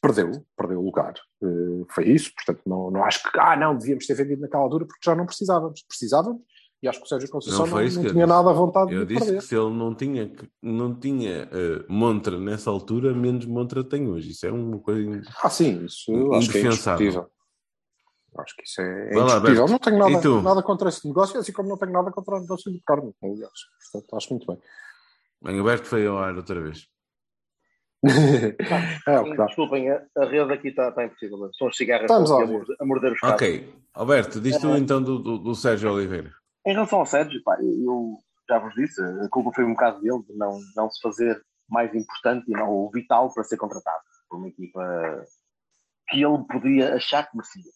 Perdeu, 0.00 0.44
perdeu 0.56 0.80
o 0.80 0.84
lugar. 0.84 1.14
Eh, 1.42 1.84
foi 1.88 2.08
isso, 2.08 2.30
portanto, 2.34 2.60
não, 2.66 2.90
não 2.90 3.04
acho 3.04 3.22
que, 3.22 3.38
ah, 3.38 3.56
não, 3.56 3.76
devíamos 3.76 4.06
ter 4.06 4.14
vendido 4.14 4.42
naquela 4.42 4.62
altura 4.62 4.84
porque 4.84 5.00
já 5.04 5.14
não 5.14 5.26
precisávamos. 5.26 5.82
Precisávamos 5.88 6.42
e 6.82 6.88
acho 6.88 6.98
que 6.98 7.06
o 7.06 7.08
Sérgio 7.08 7.30
Conceição 7.30 7.66
Não 7.66 7.78
não, 7.78 7.82
não, 7.82 8.02
eu 8.04 8.12
tinha 8.12 8.26
nada 8.26 8.50
à 8.50 8.52
vontade 8.52 8.92
Eu 8.92 9.06
de 9.06 9.14
disse 9.14 9.24
perder. 9.24 9.40
que 9.40 9.46
se 9.46 9.56
ele 9.56 9.70
não 9.70 9.94
tinha, 9.94 10.30
não 10.62 10.94
tinha 10.94 11.48
eh, 11.50 11.84
montra 11.88 12.38
nessa 12.38 12.70
altura, 12.70 13.14
menos 13.14 13.46
montra 13.46 13.82
tem 13.82 14.08
hoje. 14.08 14.30
Isso 14.32 14.46
é 14.46 14.52
uma 14.52 14.78
coisa. 14.78 15.22
Ah, 15.42 15.48
sim, 15.48 15.84
isso 15.86 16.34
acho 16.34 16.50
que 16.50 16.58
é 16.58 16.60
Indefensável. 16.60 17.26
Acho 18.38 18.56
que 18.56 18.62
isso 18.64 18.80
é, 18.80 19.10
é 19.10 19.18
indiscutível. 19.18 19.66
Não 19.66 19.78
tenho 19.78 19.98
nada, 19.98 20.42
nada 20.42 20.62
contra 20.62 20.88
esse 20.88 21.06
negócio, 21.06 21.38
assim 21.38 21.52
como 21.52 21.68
não 21.68 21.78
tenho 21.78 21.92
nada 21.92 22.10
contra 22.10 22.36
o 22.36 22.40
negócio 22.40 22.72
do 22.72 22.80
carne, 22.84 23.14
aliás. 23.22 23.52
Portanto, 23.92 24.16
acho 24.16 24.30
muito 24.30 24.46
bem. 24.46 24.58
Bem, 25.42 25.58
Alberto 25.58 25.86
foi 25.86 26.06
ao 26.06 26.18
ar 26.18 26.34
outra 26.34 26.60
vez. 26.60 26.88
é 29.06 29.20
o 29.20 29.24
que 29.24 29.36
dá. 29.36 29.46
Desculpem, 29.46 29.90
a, 29.90 30.02
a 30.16 30.24
rede 30.26 30.52
aqui 30.52 30.68
está 30.68 30.92
tá 30.92 31.04
impossível. 31.04 31.50
São 31.54 31.68
os 31.68 31.76
cigarros 31.76 32.04
Estamos 32.04 32.30
a 32.30 32.46
morder, 32.46 32.76
a 32.80 32.84
morder 32.84 33.12
os 33.12 33.20
cabos. 33.20 33.34
Ok, 33.34 33.74
Alberto, 33.94 34.40
diz 34.40 34.58
tu 34.58 34.76
então 34.76 35.02
do, 35.02 35.18
do, 35.18 35.38
do 35.38 35.54
Sérgio 35.54 35.92
Oliveira. 35.92 36.32
Em 36.66 36.72
relação 36.72 37.00
ao 37.00 37.06
Sérgio, 37.06 37.42
pá, 37.42 37.56
eu 37.60 38.18
já 38.48 38.58
vos 38.58 38.74
disse, 38.74 39.00
a 39.02 39.28
culpa 39.28 39.50
foi 39.54 39.64
um 39.64 39.72
bocado 39.72 40.00
dele 40.00 40.22
de 40.28 40.36
não, 40.36 40.58
não 40.76 40.90
se 40.90 41.00
fazer 41.00 41.40
mais 41.68 41.92
importante 41.94 42.44
e 42.48 42.52
não 42.52 42.70
o 42.70 42.90
vital 42.90 43.32
para 43.32 43.44
ser 43.44 43.56
contratado 43.56 44.02
por 44.28 44.38
uma 44.38 44.48
equipa 44.48 45.24
que 46.08 46.22
ele 46.22 46.44
podia 46.50 46.94
achar 46.94 47.28
que 47.28 47.36
merecia. 47.36 47.72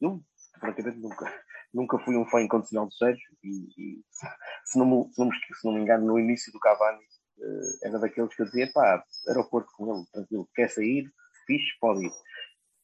Eu, 0.00 0.22
francamente, 0.58 0.98
nunca, 0.98 1.44
nunca 1.72 1.98
fui 2.00 2.16
um 2.16 2.26
fã 2.26 2.42
incondicional 2.42 2.86
do 2.86 2.94
Sérgio 2.94 3.24
e, 3.42 3.68
e 3.78 4.04
se, 4.64 4.78
não 4.78 4.86
me, 4.86 5.12
se, 5.12 5.18
não 5.18 5.26
me, 5.26 5.34
se 5.34 5.64
não 5.64 5.74
me 5.74 5.80
engano, 5.80 6.06
no 6.06 6.18
início 6.18 6.52
do 6.52 6.60
Cavani 6.60 7.02
eh, 7.40 7.88
era 7.88 7.98
daqueles 7.98 8.34
que 8.34 8.42
eu 8.42 8.46
dizia, 8.46 8.70
pá, 8.72 9.04
aeroporto 9.28 9.70
com 9.76 9.94
ele, 9.94 10.06
tranquilo, 10.12 10.48
quer 10.54 10.68
sair, 10.68 11.10
fixe, 11.46 11.78
pode 11.80 12.06
ir. 12.06 12.12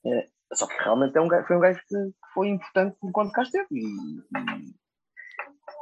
Eh, 0.07 0.29
só 0.53 0.67
que 0.67 0.83
realmente 0.83 1.17
é 1.17 1.21
um 1.21 1.29
foi 1.47 1.57
um 1.57 1.61
gajo 1.61 1.81
que, 1.81 1.95
que 1.95 2.33
foi 2.35 2.49
importante 2.49 2.97
enquanto 3.05 3.33
cá 3.33 3.43
esteve 3.43 3.69
e, 3.71 3.85
e 3.85 4.81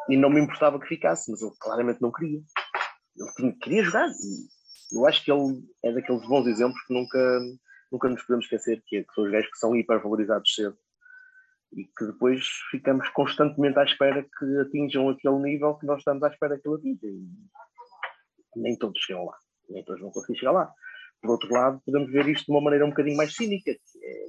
e 0.08 0.16
não 0.16 0.30
me 0.30 0.40
importava 0.40 0.80
que 0.80 0.88
ficasse, 0.88 1.30
mas 1.30 1.42
ele 1.42 1.52
claramente 1.60 2.00
não 2.00 2.10
queria. 2.10 2.40
Ele 3.16 3.32
tinha, 3.36 3.56
queria 3.60 3.84
jogar. 3.84 4.08
E 4.08 4.96
eu 4.96 5.06
acho 5.06 5.22
que 5.22 5.30
ele 5.30 5.62
é 5.84 5.92
daqueles 5.92 6.26
bons 6.26 6.46
exemplos 6.46 6.80
que 6.86 6.94
nunca, 6.94 7.40
nunca 7.92 8.08
nos 8.08 8.22
podemos 8.22 8.46
esquecer, 8.46 8.82
que, 8.86 8.96
é, 8.96 9.02
que 9.02 9.12
são 9.12 9.24
os 9.24 9.30
gajos 9.30 9.50
que 9.50 9.58
são 9.58 9.76
hipervalorizados 9.76 10.54
cedo 10.54 10.76
e 11.72 11.84
que 11.84 12.06
depois 12.06 12.46
ficamos 12.70 13.08
constantemente 13.10 13.78
à 13.78 13.84
espera 13.84 14.22
que 14.22 14.58
atinjam 14.58 15.08
aquele 15.08 15.38
nível 15.38 15.74
que 15.76 15.86
nós 15.86 15.98
estamos 15.98 16.22
à 16.22 16.28
espera 16.28 16.58
que 16.58 16.68
ele 16.68 16.76
atinja. 16.76 17.06
E 17.06 18.60
nem 18.60 18.76
todos 18.76 19.00
chegam 19.00 19.24
lá, 19.24 19.36
nem 19.68 19.84
todos 19.84 20.00
vão 20.00 20.10
conseguir 20.10 20.38
chegar 20.38 20.52
lá. 20.52 20.72
Por 21.20 21.32
outro 21.32 21.52
lado, 21.52 21.80
podemos 21.84 22.10
ver 22.10 22.28
isto 22.28 22.46
de 22.46 22.52
uma 22.52 22.60
maneira 22.60 22.86
um 22.86 22.90
bocadinho 22.90 23.16
mais 23.16 23.34
cínica. 23.34 23.70
é, 23.70 24.26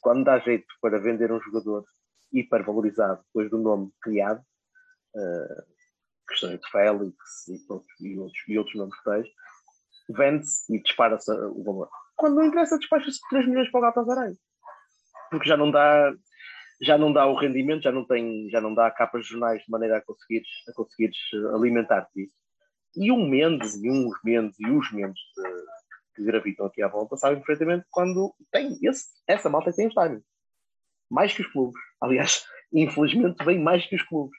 quando 0.00 0.24
dá 0.24 0.38
jeito 0.40 0.66
para 0.80 0.98
vender 0.98 1.32
um 1.32 1.40
jogador 1.40 1.84
hipervalorizado 2.32 3.22
depois 3.26 3.48
do 3.50 3.58
nome 3.58 3.90
criado, 4.02 4.40
uh, 5.14 5.62
questões 6.28 6.58
de 6.58 6.70
Félix 6.70 7.14
e 7.48 7.64
outros, 7.68 8.00
e 8.00 8.18
outros, 8.18 8.48
e 8.48 8.58
outros 8.58 8.76
nomes 8.76 8.96
que 8.98 9.04
tens, 9.04 9.28
vende-se 10.10 10.74
e 10.74 10.82
dispara-se 10.82 11.30
o 11.30 11.62
valor. 11.62 11.88
Quando 12.16 12.36
não 12.36 12.44
interessa, 12.44 12.78
despacha-se 12.78 13.20
3 13.30 13.46
milhões 13.48 13.70
para 13.70 13.78
o 13.78 13.80
Galatasaray. 13.82 14.36
Porque 15.30 15.48
já 15.48 15.56
não 15.56 15.70
dá 15.70 16.12
já 16.82 16.98
não 16.98 17.12
dá 17.12 17.26
o 17.26 17.36
rendimento, 17.36 17.84
já 17.84 17.92
não 17.92 18.04
tem, 18.04 18.50
já 18.50 18.60
não 18.60 18.74
dá 18.74 18.90
capas 18.90 19.22
de 19.24 19.30
jornais 19.30 19.62
de 19.62 19.70
maneira 19.70 19.98
a 19.98 20.00
conseguires, 20.02 20.48
a 20.68 20.72
conseguires 20.72 21.16
alimentar-te 21.54 22.10
disso. 22.14 22.34
E 22.96 23.10
um 23.12 23.26
Mendes, 23.28 23.76
e 23.76 23.88
uns 23.88 24.18
Mendes, 24.24 24.58
e 24.58 24.68
os 24.68 24.92
Mendes 24.92 25.20
de, 25.36 25.42
que 26.16 26.24
gravitam 26.24 26.66
aqui 26.66 26.82
à 26.82 26.88
volta 26.88 27.16
sabem 27.16 27.38
perfeitamente 27.38 27.86
quando 27.88 28.34
tem 28.50 28.76
esse, 28.82 29.06
essa 29.28 29.48
malta 29.48 29.72
tem 29.72 29.86
estádio. 29.86 30.22
Mais 31.08 31.32
que 31.32 31.42
os 31.42 31.52
clubes. 31.52 31.80
Aliás, 32.00 32.44
infelizmente, 32.74 33.44
vem 33.44 33.60
mais 33.60 33.86
que 33.86 33.94
os 33.94 34.02
clubes 34.02 34.36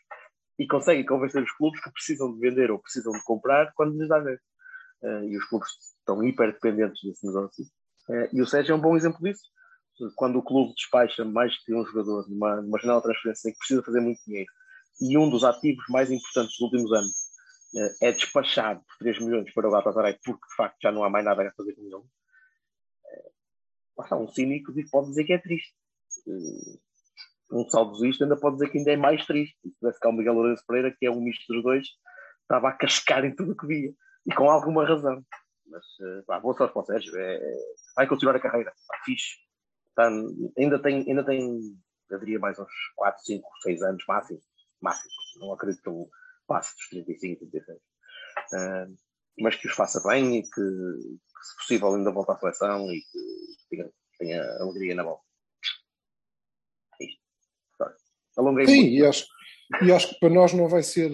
e 0.60 0.68
conseguem 0.68 1.06
convencer 1.06 1.42
os 1.42 1.52
clubes 1.54 1.82
que 1.82 1.92
precisam 1.92 2.34
de 2.34 2.40
vender 2.40 2.70
ou 2.70 2.78
precisam 2.78 3.14
de 3.14 3.24
comprar 3.24 3.72
quando 3.74 3.98
lhes 3.98 4.10
dá 4.10 4.20
ver. 4.20 4.40
Uh, 5.02 5.24
e 5.24 5.38
os 5.38 5.46
clubes 5.46 5.70
estão 5.98 6.22
hiper 6.24 6.52
dependentes 6.52 7.02
desse 7.04 7.26
negócio. 7.26 7.64
Uh, 8.10 8.28
e 8.34 8.42
o 8.42 8.46
Sérgio 8.46 8.74
é 8.74 8.76
um 8.76 8.82
bom 8.82 8.96
exemplo 8.96 9.20
disso. 9.22 9.44
Quando 10.16 10.38
o 10.38 10.44
clube 10.44 10.74
despacha 10.76 11.24
mais 11.24 11.58
que 11.64 11.74
um 11.74 11.86
jogador 11.86 12.30
numa, 12.30 12.62
numa 12.62 12.80
janela 12.80 13.00
de 13.00 13.06
transferência 13.06 13.50
em 13.50 13.52
que 13.52 13.58
precisa 13.60 13.84
fazer 13.84 14.00
muito 14.00 14.24
dinheiro 14.26 14.52
e 15.02 15.18
um 15.18 15.30
dos 15.30 15.44
ativos 15.44 15.84
mais 15.90 16.12
importantes 16.12 16.58
dos 16.58 16.62
últimos 16.62 16.92
anos 16.92 17.12
eh, 17.76 18.10
é 18.10 18.12
despachado 18.12 18.82
por 18.82 18.98
3 19.00 19.20
milhões 19.20 19.52
para 19.54 19.68
o 19.68 19.72
Galatasaray 19.72 20.18
porque 20.24 20.48
de 20.48 20.56
facto 20.56 20.78
já 20.82 20.92
não 20.92 21.04
há 21.04 21.10
mais 21.10 21.26
nada 21.26 21.48
a 21.48 21.52
fazer 21.54 21.74
com 21.74 21.82
ele, 21.82 22.04
eh, 23.08 24.16
um 24.16 24.28
cínico 24.28 24.72
pode 24.92 25.10
dizer 25.10 25.24
que 25.24 25.34
é 25.34 25.38
triste. 25.38 25.74
Eh, 26.28 26.80
um 27.52 27.68
saudosista 27.70 28.26
ainda 28.26 28.40
pode 28.40 28.56
dizer 28.56 28.72
que 28.72 28.78
ainda 28.80 28.92
é 28.92 28.98
mais 28.98 29.26
triste. 29.26 29.56
Se 29.62 29.72
tivesse 29.76 30.00
cá 30.00 30.10
o 30.10 30.14
Miguel 30.14 30.34
Lourenço 30.34 30.66
Pereira, 30.66 30.96
que 30.98 31.06
é 31.06 31.12
um 31.12 31.22
misto 31.22 31.46
dos 31.52 31.62
dois, 31.62 31.88
estava 32.42 32.70
a 32.70 32.74
cascar 32.74 33.24
em 33.26 33.36
tudo 33.36 33.52
o 33.52 33.56
que 33.56 33.68
via. 33.68 33.94
E 34.26 34.34
com 34.34 34.50
alguma 34.50 34.88
razão. 34.88 35.24
Mas, 35.68 35.86
pá, 36.26 36.40
boa 36.40 36.56
sorte 36.56 36.74
para 36.74 36.82
o 36.82 36.86
Sérgio. 36.86 37.14
É, 37.16 37.40
vai 37.96 38.08
continuar 38.08 38.36
a 38.36 38.40
carreira. 38.40 38.74
Pá, 38.88 38.98
fixe. 39.06 39.36
Tá, 39.96 40.10
ainda 40.58 40.82
tem, 40.82 41.06
ainda 41.08 41.24
tem, 41.24 41.60
eu 42.10 42.20
diria 42.20 42.40
mais 42.40 42.58
uns 42.58 42.72
4, 42.96 43.24
5, 43.24 43.50
6 43.64 43.82
anos 43.84 44.04
máximo. 44.08 44.42
Máximo. 44.82 45.12
Não 45.38 45.54
acredito 45.54 45.82
que 45.82 45.90
ele 45.90 46.06
passe 46.48 46.76
dos 46.76 46.90
35, 46.90 47.46
36. 47.48 47.78
Uh, 47.78 48.96
mas 49.40 49.56
que 49.56 49.68
os 49.68 49.74
faça 49.74 50.02
bem 50.08 50.38
e 50.38 50.44
que, 50.44 50.50
que, 50.50 51.46
se 51.48 51.56
possível, 51.58 51.96
ainda 51.96 52.12
volte 52.12 52.32
à 52.32 52.38
seleção 52.38 52.92
e 52.92 53.00
que 53.02 53.68
tenha, 53.70 53.92
tenha 54.20 54.44
alegria 54.60 54.96
na 54.96 55.04
bola. 55.04 55.20
É 57.02 57.06
isto. 57.06 57.20
Alonguei 58.38 58.66
Sim, 58.66 58.82
muito. 58.82 58.94
e 58.94 59.06
acho, 59.06 59.26
e 59.82 59.92
acho 59.92 60.10
que 60.10 60.20
para 60.20 60.30
nós 60.30 60.54
não 60.54 60.68
vai 60.68 60.84
ser 60.84 61.10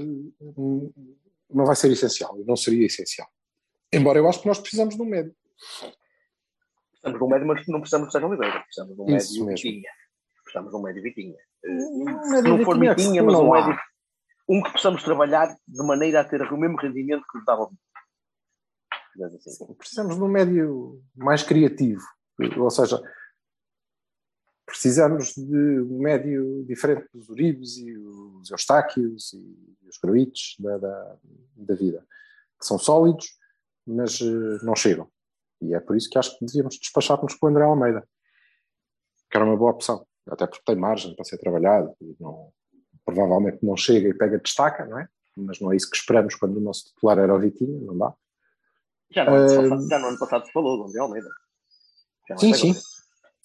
não 1.50 1.66
vai 1.66 1.76
ser 1.76 1.92
essencial, 1.92 2.38
não 2.46 2.56
seria 2.56 2.86
essencial. 2.86 3.28
Embora 3.92 4.20
eu 4.20 4.30
acho 4.30 4.42
que 4.42 4.48
nós 4.48 4.60
precisamos 4.60 4.96
de 4.96 5.02
um 5.02 5.06
médio. 5.06 5.36
Precisamos 7.02 7.20
de 7.20 7.24
um 7.24 7.30
médio, 7.30 7.48
mas 7.48 7.68
não 7.68 7.80
precisamos 7.80 8.08
de 8.08 8.12
Sérgio 8.12 8.30
Oliveira. 8.30 8.60
Precisamos 8.62 8.96
de 8.96 9.02
um 9.02 9.06
Isso 9.16 9.32
médio 9.34 9.46
mesmo. 9.46 9.56
Vitinha. 9.56 9.92
Precisamos 10.44 10.72
de 10.72 10.78
um 10.78 10.82
médio 10.82 11.04
Vitinha. 11.04 11.38
Um 11.66 12.24
Se 12.24 12.30
médio 12.32 12.58
não 12.58 12.66
for 12.66 12.80
Vitinha 12.80 13.20
é 13.20 13.24
mas 13.24 13.36
um 13.36 13.52
médio. 13.52 13.80
Um 14.48 14.64
que 14.64 14.72
possamos 14.72 15.04
trabalhar 15.04 15.56
de 15.68 15.84
maneira 15.84 16.22
a 16.22 16.26
ter 16.26 16.42
o 16.42 16.58
mesmo 16.58 16.78
rendimento 16.78 17.24
que 17.32 17.38
nos 17.38 17.46
dava. 17.46 17.70
Assim. 19.36 19.74
Precisamos 19.76 20.16
de 20.16 20.22
um 20.22 20.28
médio 20.28 21.02
mais 21.16 21.44
criativo. 21.44 22.02
Ou 22.58 22.70
seja, 22.70 23.02
precisamos 24.66 25.34
de 25.36 25.82
um 25.82 26.00
médio 26.00 26.64
diferente 26.66 27.08
dos 27.14 27.30
Uribes 27.30 27.78
e 27.78 27.98
os 27.98 28.50
Eustáquios 28.50 29.34
e 29.34 29.88
os 29.88 29.98
Gruites 29.98 30.56
da, 30.60 30.78
da, 30.78 31.18
da 31.56 31.76
vida. 31.76 32.06
Que 32.60 32.66
são 32.66 32.78
sólidos, 32.78 33.38
mas 33.86 34.22
eh, 34.22 34.64
não 34.64 34.76
chegam. 34.76 35.10
E 35.62 35.74
é 35.74 35.80
por 35.80 35.96
isso 35.96 36.10
que 36.10 36.18
acho 36.18 36.38
que 36.38 36.46
devíamos 36.46 36.78
despachar-nos 36.78 37.34
com 37.36 37.48
o 37.48 37.50
André 37.50 37.64
Almeida. 37.64 38.08
Que 39.30 39.38
era 39.38 39.46
uma 39.46 39.58
boa 39.58 39.72
opção. 39.72 40.06
Até 40.28 40.46
porque 40.48 40.64
tem 40.66 40.76
margem 40.76 41.16
para 41.16 41.26
ser 41.26 41.38
trabalhado. 41.38 41.94
E 42.02 42.16
não, 42.20 42.52
provavelmente 43.06 43.60
não 43.64 43.76
chega 43.76 44.08
e 44.08 44.14
pega 44.14 44.38
destaca, 44.40 44.86
não 44.86 45.00
é? 45.00 45.08
Mas 45.36 45.60
não 45.60 45.72
é 45.72 45.76
isso 45.76 45.90
que 45.90 45.98
esperamos 45.98 46.36
quando 46.36 46.58
o 46.58 46.62
nosso 46.62 46.86
titular 46.86 47.18
era 47.18 47.34
o 47.34 47.40
Vitinho, 47.40 47.86
não 47.86 47.98
dá? 47.98 48.14
Já 49.12 49.26
no, 49.26 49.34
ano 49.36 49.46
Ah, 49.46 49.70
passado, 49.70 49.90
já 49.90 50.00
no 50.00 50.08
ano 50.08 50.20
passado 50.20 50.46
se 50.46 50.52
falou 50.52 50.78
do 50.78 50.84
André 50.90 51.00
Almeida. 51.02 51.30
Não 52.30 52.38
Sim, 52.38 52.54
sei 52.54 52.74
sim. 52.74 52.80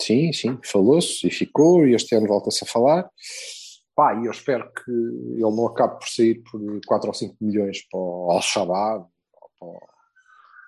Sim, 0.03 0.33
sim, 0.33 0.59
falou-se 0.65 1.27
e 1.27 1.31
ficou, 1.31 1.87
e 1.87 1.95
este 1.95 2.15
ano 2.17 2.27
volta-se 2.27 2.65
a 2.65 2.67
falar. 2.67 3.09
Pá, 3.95 4.13
e 4.21 4.27
eu 4.27 4.31
espero 4.33 4.71
que 4.73 4.91
ele 4.91 5.41
não 5.41 5.67
acabe 5.69 5.99
por 6.01 6.09
sair 6.09 6.43
por 6.43 6.61
4 6.85 7.07
ou 7.09 7.15
5 7.15 7.37
milhões 7.41 7.87
para 7.89 7.99
o 8.01 8.31
Al-Shabaab, 8.33 9.05
ou 9.41 9.51
para 9.59 9.69
o- 9.69 9.94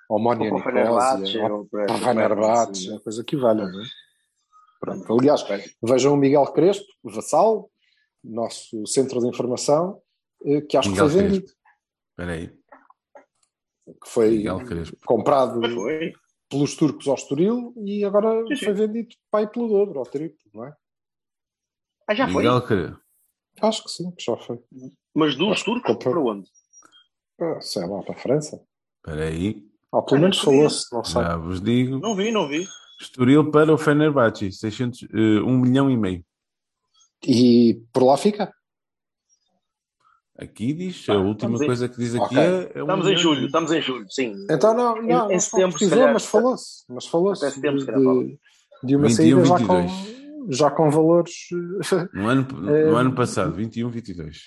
ao 0.08 0.18
Monia 0.18 0.52
Ou 0.52 0.60
para 0.62 0.70
o 0.70 0.72
Fenerbahçe, 0.72 1.20
Nicosia, 1.20 2.90
é 2.90 2.92
uma 2.94 3.00
coisa 3.00 3.24
que 3.24 3.36
valha, 3.36 3.66
não 3.66 3.82
é? 3.82 3.86
Pronto, 4.80 5.12
aliás, 5.18 5.44
vejam 5.82 6.14
o 6.14 6.16
Miguel 6.16 6.44
Crespo, 6.52 6.86
o 7.02 7.10
Vassal, 7.10 7.70
nosso 8.22 8.86
centro 8.86 9.20
de 9.20 9.28
informação, 9.28 10.00
eh, 10.44 10.60
que 10.60 10.76
acho 10.76 10.90
Miguel 10.90 11.06
que 11.06 11.12
foi 11.12 11.22
vendido, 11.22 11.46
Espera 12.10 12.32
aí. 12.32 12.48
que 13.86 14.08
foi 14.08 14.44
comprado 15.04 15.60
foi. 15.74 16.12
pelos 16.48 16.76
turcos 16.76 17.08
ao 17.08 17.14
Estoril 17.14 17.72
e 17.84 18.04
agora 18.04 18.44
Sim, 18.48 18.56
sim. 18.56 18.64
foi 18.66 18.74
vendido 18.74 19.14
para 19.30 19.40
aí 19.40 19.46
pelo 19.48 19.68
dobro, 19.68 19.98
ao 19.98 20.06
triplo, 20.06 20.38
não 20.54 20.66
é? 20.66 20.76
Ah, 22.08 22.14
já 22.14 22.28
foi. 22.28 22.42
Miguel 22.44 22.62
Crespo. 22.62 23.00
Acho 23.62 23.82
que 23.84 23.90
sim, 23.90 24.10
que 24.12 24.22
já 24.22 24.36
foi. 24.36 24.62
Mas 25.14 25.34
dos 25.34 25.62
turcos 25.62 25.94
comprou. 25.94 26.14
para 26.14 26.32
onde? 26.32 26.50
Ah, 27.40 27.60
sei 27.60 27.86
lá, 27.86 28.02
para 28.02 28.14
a 28.14 28.18
França. 28.18 28.62
Espera 28.98 29.24
aí. 29.28 29.66
Ah, 29.92 30.02
pelo 30.02 30.20
menos 30.20 30.38
falou-se, 30.38 30.92
não 30.94 31.04
sei. 31.04 31.22
Já 31.22 31.36
vos 31.36 31.60
digo. 31.60 31.98
Não 32.00 32.14
vi, 32.14 32.30
não 32.30 32.48
vi. 32.48 32.66
Estoril 33.00 33.50
para 33.50 33.72
o 33.72 33.78
Fenerbahçe. 33.78 34.50
600, 34.52 35.02
eh, 35.12 35.40
1 35.42 35.58
milhão 35.58 35.90
e 35.90 35.96
meio. 35.96 36.24
E 37.26 37.80
por 37.92 38.04
lá 38.04 38.16
fica? 38.16 38.52
Aqui 40.38 40.74
diz, 40.74 41.08
a 41.08 41.14
Ah, 41.14 41.16
última 41.16 41.34
estamos 41.34 41.60
em- 41.62 41.66
coisa 41.66 41.88
que 41.88 41.96
diz 41.96 42.14
aqui 42.14 42.24
Ok. 42.24 42.38
é, 42.38 42.72
é 42.74 42.78
um 42.82 42.86
Estamos 42.86 43.06
em 43.08 43.16
julho, 43.16 43.34
meio. 43.36 43.46
estamos 43.46 43.72
em 43.72 43.80
julho, 43.80 44.06
sim. 44.10 44.34
Então 44.50 44.74
não, 44.74 44.98
Em- 44.98 45.06
não, 45.06 45.30
em 45.30 45.32
não 45.32 45.40
setembro, 45.40 45.72
se 45.72 45.78
precisou, 45.78 45.98
calhar, 45.98 46.12
mas 46.12 46.26
falou-se. 46.26 46.84
Mas 46.90 47.06
falou-se 47.06 47.44
até 47.46 47.54
setembro, 47.54 47.80
se 47.80 47.86
de, 47.86 47.92
de, 47.92 48.38
de 48.84 48.96
uma 48.96 49.08
21, 49.08 49.16
saída 49.16 49.44
já 49.46 49.56
22. 49.56 49.90
com, 49.90 50.52
já 50.52 50.70
com 50.70 50.90
valores 50.90 51.32
eh, 51.52 52.08
No 52.12 52.28
ano, 52.28 52.46
Eh, 52.70 52.90
no 52.90 52.96
ano 52.96 53.14
passado, 53.14 53.54
21, 53.54 53.88
22. 53.88 54.42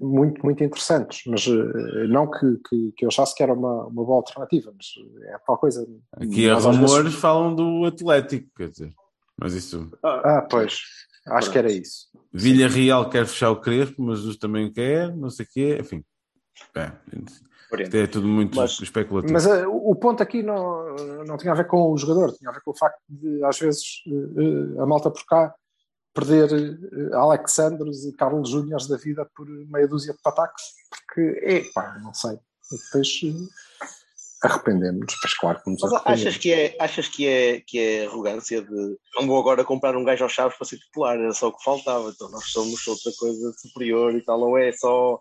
Muito, 0.00 0.44
muito 0.44 0.62
interessantes. 0.64 1.22
Mas 1.26 1.46
eh, 1.46 2.06
não 2.08 2.30
que, 2.30 2.56
que, 2.68 2.92
que 2.96 3.04
eu 3.04 3.08
achasse 3.08 3.34
que 3.34 3.42
era 3.42 3.52
uma, 3.52 3.86
uma 3.86 4.04
boa 4.04 4.16
alternativa, 4.18 4.72
mas 4.76 4.86
é 5.28 5.36
tal 5.46 5.58
coisa. 5.58 5.86
Aqui 6.12 6.48
há 6.48 6.54
rumores, 6.56 7.04
vezes- 7.04 7.14
falam 7.20 7.54
do 7.54 7.84
Atlético, 7.84 8.48
quer 8.56 8.68
dizer. 8.70 8.92
Mas 9.38 9.52
isso. 9.54 9.90
Ah, 10.02 10.38
Ah, 10.38 10.42
pois. 10.50 10.80
Acho 11.28 11.50
que 11.50 11.58
era 11.58 11.70
isso. 11.72 12.06
Vilha 12.32 12.68
Real 12.68 13.10
quer 13.10 13.26
fechar 13.26 13.50
o 13.50 13.60
Crespo, 13.60 14.00
mas 14.02 14.20
os 14.24 14.36
também 14.36 14.72
quer, 14.72 15.14
não 15.16 15.28
sei 15.28 15.44
o 15.44 15.48
quê, 15.52 15.78
enfim. 15.80 16.04
É, 16.76 16.92
isto 17.82 17.96
é 17.96 18.06
tudo 18.06 18.28
muito 18.28 18.56
Mas- 18.56 18.78
especulativo. 18.80 19.32
Mas 19.32 19.44
eh, 19.46 19.66
o 19.66 19.94
ponto 19.96 20.22
aqui 20.22 20.40
não, 20.42 20.94
não 21.26 21.36
tinha 21.36 21.52
a 21.52 21.56
ver 21.56 21.66
com 21.66 21.90
o 21.92 21.98
jogador, 21.98 22.32
tinha 22.32 22.48
a 22.48 22.52
ver 22.52 22.60
com 22.64 22.70
o 22.70 22.76
facto 22.78 22.98
de, 23.08 23.42
às 23.44 23.58
vezes, 23.58 23.82
eh, 24.06 24.10
eh, 24.78 24.80
a 24.82 24.86
malta 24.86 25.10
por 25.10 25.24
cá 25.26 25.52
perder 26.16 26.50
eh, 26.50 27.14
Alexandros 27.14 28.06
e 28.06 28.12
Carlos 28.16 28.48
Júniors 28.48 28.88
da 28.88 28.96
vida 28.96 29.28
por 29.36 29.46
meia 29.46 29.86
dúzia 29.86 30.14
de 30.14 30.22
patacos, 30.22 30.62
porque, 30.88 31.38
é 31.44 31.60
pá, 31.74 31.98
não 32.02 32.14
sei. 32.14 32.38
Depois 32.70 33.20
eh, 33.22 33.86
arrependemos, 34.42 35.14
mas 35.22 35.34
claro 35.34 35.62
que 35.62 35.70
nos 35.70 35.84
arrependemos. 35.84 36.26
achas 36.26 36.36
que, 36.38 36.52
é, 36.52 36.76
achas 36.80 37.08
que 37.08 37.28
é 37.28 37.60
que 37.60 37.78
é 37.78 38.06
arrogância 38.06 38.62
de 38.62 38.96
não 39.14 39.26
vou 39.26 39.38
agora 39.38 39.64
comprar 39.64 39.94
um 39.94 40.04
gajo 40.04 40.24
aos 40.24 40.32
chaves 40.32 40.56
para 40.56 40.66
ser 40.66 40.78
titular, 40.78 41.18
era 41.18 41.34
só 41.34 41.48
o 41.48 41.52
que 41.52 41.62
faltava, 41.62 42.08
então 42.08 42.30
nós 42.30 42.46
somos 42.46 42.86
outra 42.86 43.12
coisa 43.18 43.52
superior 43.52 44.14
e 44.14 44.22
tal, 44.22 44.40
não 44.40 44.56
é 44.56 44.72
só 44.72 45.20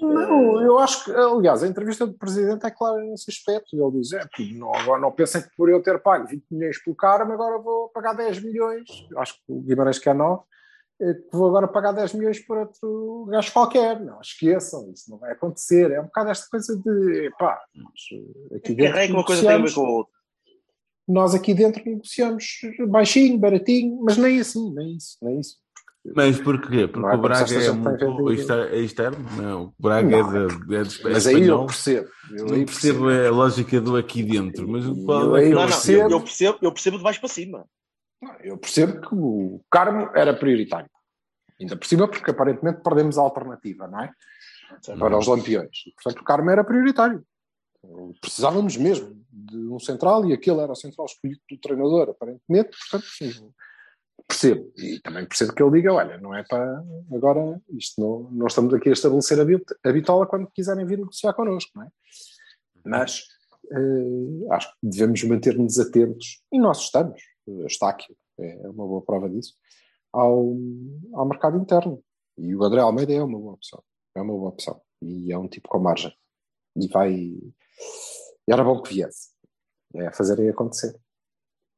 Não, 0.00 0.62
eu 0.62 0.78
acho 0.78 1.04
que, 1.04 1.10
aliás, 1.12 1.62
a 1.62 1.68
entrevista 1.68 2.06
do 2.06 2.14
presidente 2.14 2.64
é 2.66 2.70
clara 2.70 3.00
nesse 3.02 3.30
aspecto. 3.30 3.68
Ele 3.74 3.98
diz: 4.00 4.12
é, 4.12 4.20
pô, 4.20 4.42
não, 4.54 4.74
agora 4.74 5.00
não 5.00 5.12
pensem 5.12 5.42
que 5.42 5.48
por 5.56 5.68
eu 5.68 5.82
ter 5.82 5.98
pago 6.00 6.26
20 6.26 6.44
milhões 6.50 6.82
pelo 6.82 6.96
Carmo, 6.96 7.32
agora 7.32 7.58
vou 7.58 7.88
pagar 7.90 8.14
10 8.14 8.42
milhões. 8.42 8.88
Acho 9.16 9.34
que 9.34 9.52
o 9.52 9.60
Guimarães 9.60 9.98
quer 9.98 10.14
9, 10.14 10.42
eh, 11.02 11.14
que 11.14 11.36
vou 11.36 11.48
agora 11.48 11.66
pagar 11.68 11.92
10 11.92 12.14
milhões 12.14 12.38
por 12.40 12.58
outro 12.58 13.26
gajo 13.30 13.52
qualquer. 13.52 14.00
Não, 14.00 14.20
esqueçam, 14.20 14.90
isso 14.92 15.10
não 15.10 15.18
vai 15.18 15.32
acontecer. 15.32 15.90
É 15.90 16.00
um 16.00 16.04
bocado 16.04 16.30
esta 16.30 16.46
coisa 16.50 16.76
de, 16.76 17.30
pá, 17.38 17.60
eh, 18.52 18.56
aqui 18.56 18.60
que 18.62 18.74
dentro 18.74 18.98
é 18.98 19.06
que 19.06 19.12
uma 19.12 19.24
coisa 19.24 19.42
tem 19.42 19.50
a 19.50 19.52
ver 19.52 19.58
negociamos- 19.58 19.74
com 19.74 19.86
a 19.86 19.96
outra. 19.98 20.14
nós 21.08 21.34
aqui 21.34 21.52
dentro 21.54 21.82
negociamos 21.84 22.44
baixinho, 22.88 23.38
baratinho, 23.38 24.00
mas 24.02 24.16
nem 24.16 24.38
assim, 24.40 24.72
nem 24.74 24.96
isso, 24.96 25.16
nem 25.22 25.40
isso. 25.40 25.56
Mas 26.04 26.40
porquê? 26.40 26.88
Porque 26.88 27.00
Não 27.00 27.10
é 27.10 27.14
o 27.14 27.20
Braga 27.20 27.54
é, 27.54 27.70
muito 27.72 28.30
é 28.52 28.78
externo? 28.78 29.18
Não, 29.36 29.64
o 29.64 29.74
Braga 29.78 30.08
Não, 30.08 30.36
é, 30.36 30.46
de, 30.46 30.76
é, 30.76 30.82
de, 30.82 31.06
é 31.06 31.10
Mas 31.10 31.26
aí 31.26 31.34
eu 31.34 31.40
espanhol. 31.40 31.66
percebo. 31.66 32.08
Eu 32.30 32.46
Não 32.46 32.54
aí 32.54 32.64
percebo 32.64 33.08
a 33.08 33.30
lógica 33.30 33.80
do 33.80 33.96
aqui 33.96 34.22
dentro, 34.22 34.66
mas 34.66 34.84
E 34.86 35.04
qual 35.04 35.22
eu 35.22 35.30
o 35.32 35.54
Não, 35.54 35.60
não, 35.60 35.66
percebo. 35.66 36.00
eu, 36.02 36.10
eu 36.10 36.20
percebo, 36.20 36.58
eu 36.62 36.72
percebo 36.72 36.96
de 36.98 37.04
baixo 37.04 37.20
para 37.20 37.28
cima. 37.28 37.66
Eu 38.42 38.56
percebo 38.56 39.00
que 39.00 39.14
o 39.14 39.60
Carmo 39.70 40.10
era 40.14 40.34
prioritário. 40.34 40.90
Ainda 41.60 41.76
por 41.76 41.86
cima, 41.86 42.08
porque 42.08 42.30
aparentemente 42.30 42.80
perdemos 42.82 43.18
a 43.18 43.22
alternativa, 43.22 43.86
não 43.86 44.00
é? 44.02 44.12
Para 44.98 45.18
os 45.18 45.26
lampiões. 45.26 45.84
E, 45.86 45.92
portanto, 45.92 46.22
o 46.22 46.24
Carmo 46.24 46.50
era 46.50 46.64
prioritário. 46.64 47.22
Precisávamos 48.20 48.76
mesmo 48.76 49.22
de 49.30 49.56
um 49.56 49.78
central 49.78 50.24
e 50.26 50.32
aquele 50.32 50.60
era 50.60 50.72
o 50.72 50.76
central 50.76 51.06
escolhido 51.06 51.40
pelo 51.46 51.60
treinador, 51.60 52.10
aparentemente. 52.10 52.70
Portanto, 52.78 53.06
sim, 53.10 53.32
percebo. 54.30 54.72
E 54.76 55.00
também 55.00 55.26
percebo 55.26 55.52
que 55.52 55.62
ele 55.62 55.72
diga: 55.72 55.92
olha, 55.92 56.16
não 56.18 56.34
é 56.34 56.44
para. 56.44 56.84
Agora, 57.12 57.60
isto 57.70 58.00
não, 58.00 58.30
não 58.30 58.46
estamos 58.46 58.72
aqui 58.72 58.88
a 58.88 58.92
estabelecer 58.92 59.40
a, 59.40 59.44
bit- 59.44 59.74
a 59.84 59.92
bitola 59.92 60.26
quando 60.26 60.50
quiserem 60.50 60.86
vir 60.86 60.98
negociar 60.98 61.34
connosco, 61.34 61.70
não 61.74 61.84
é? 61.84 61.88
Mas 62.84 63.24
eh, 63.72 64.46
acho 64.52 64.70
que 64.70 64.76
devemos 64.82 65.22
manter-nos 65.24 65.78
atentos, 65.78 66.42
e 66.52 66.58
nós 66.58 66.78
estamos, 66.80 67.20
está 67.66 67.90
aqui, 67.90 68.16
é 68.38 68.68
uma 68.68 68.86
boa 68.86 69.02
prova 69.02 69.28
disso, 69.28 69.54
ao, 70.12 70.56
ao 71.12 71.28
mercado 71.28 71.58
interno. 71.58 72.02
E 72.38 72.54
o 72.54 72.62
André 72.62 72.80
Almeida 72.80 73.12
é 73.12 73.22
uma 73.22 73.38
boa 73.38 73.52
opção. 73.52 73.82
É 74.14 74.22
uma 74.22 74.32
boa 74.32 74.48
opção. 74.48 74.80
E 75.02 75.30
é 75.30 75.36
um 75.36 75.46
tipo 75.46 75.68
com 75.68 75.78
margem. 75.78 76.12
E 76.74 76.88
vai. 76.88 77.12
E 77.12 77.52
era 78.48 78.64
bom 78.64 78.80
que 78.80 78.94
viesse. 78.94 79.28
É 79.94 80.10
fazerem 80.10 80.48
acontecer. 80.48 80.98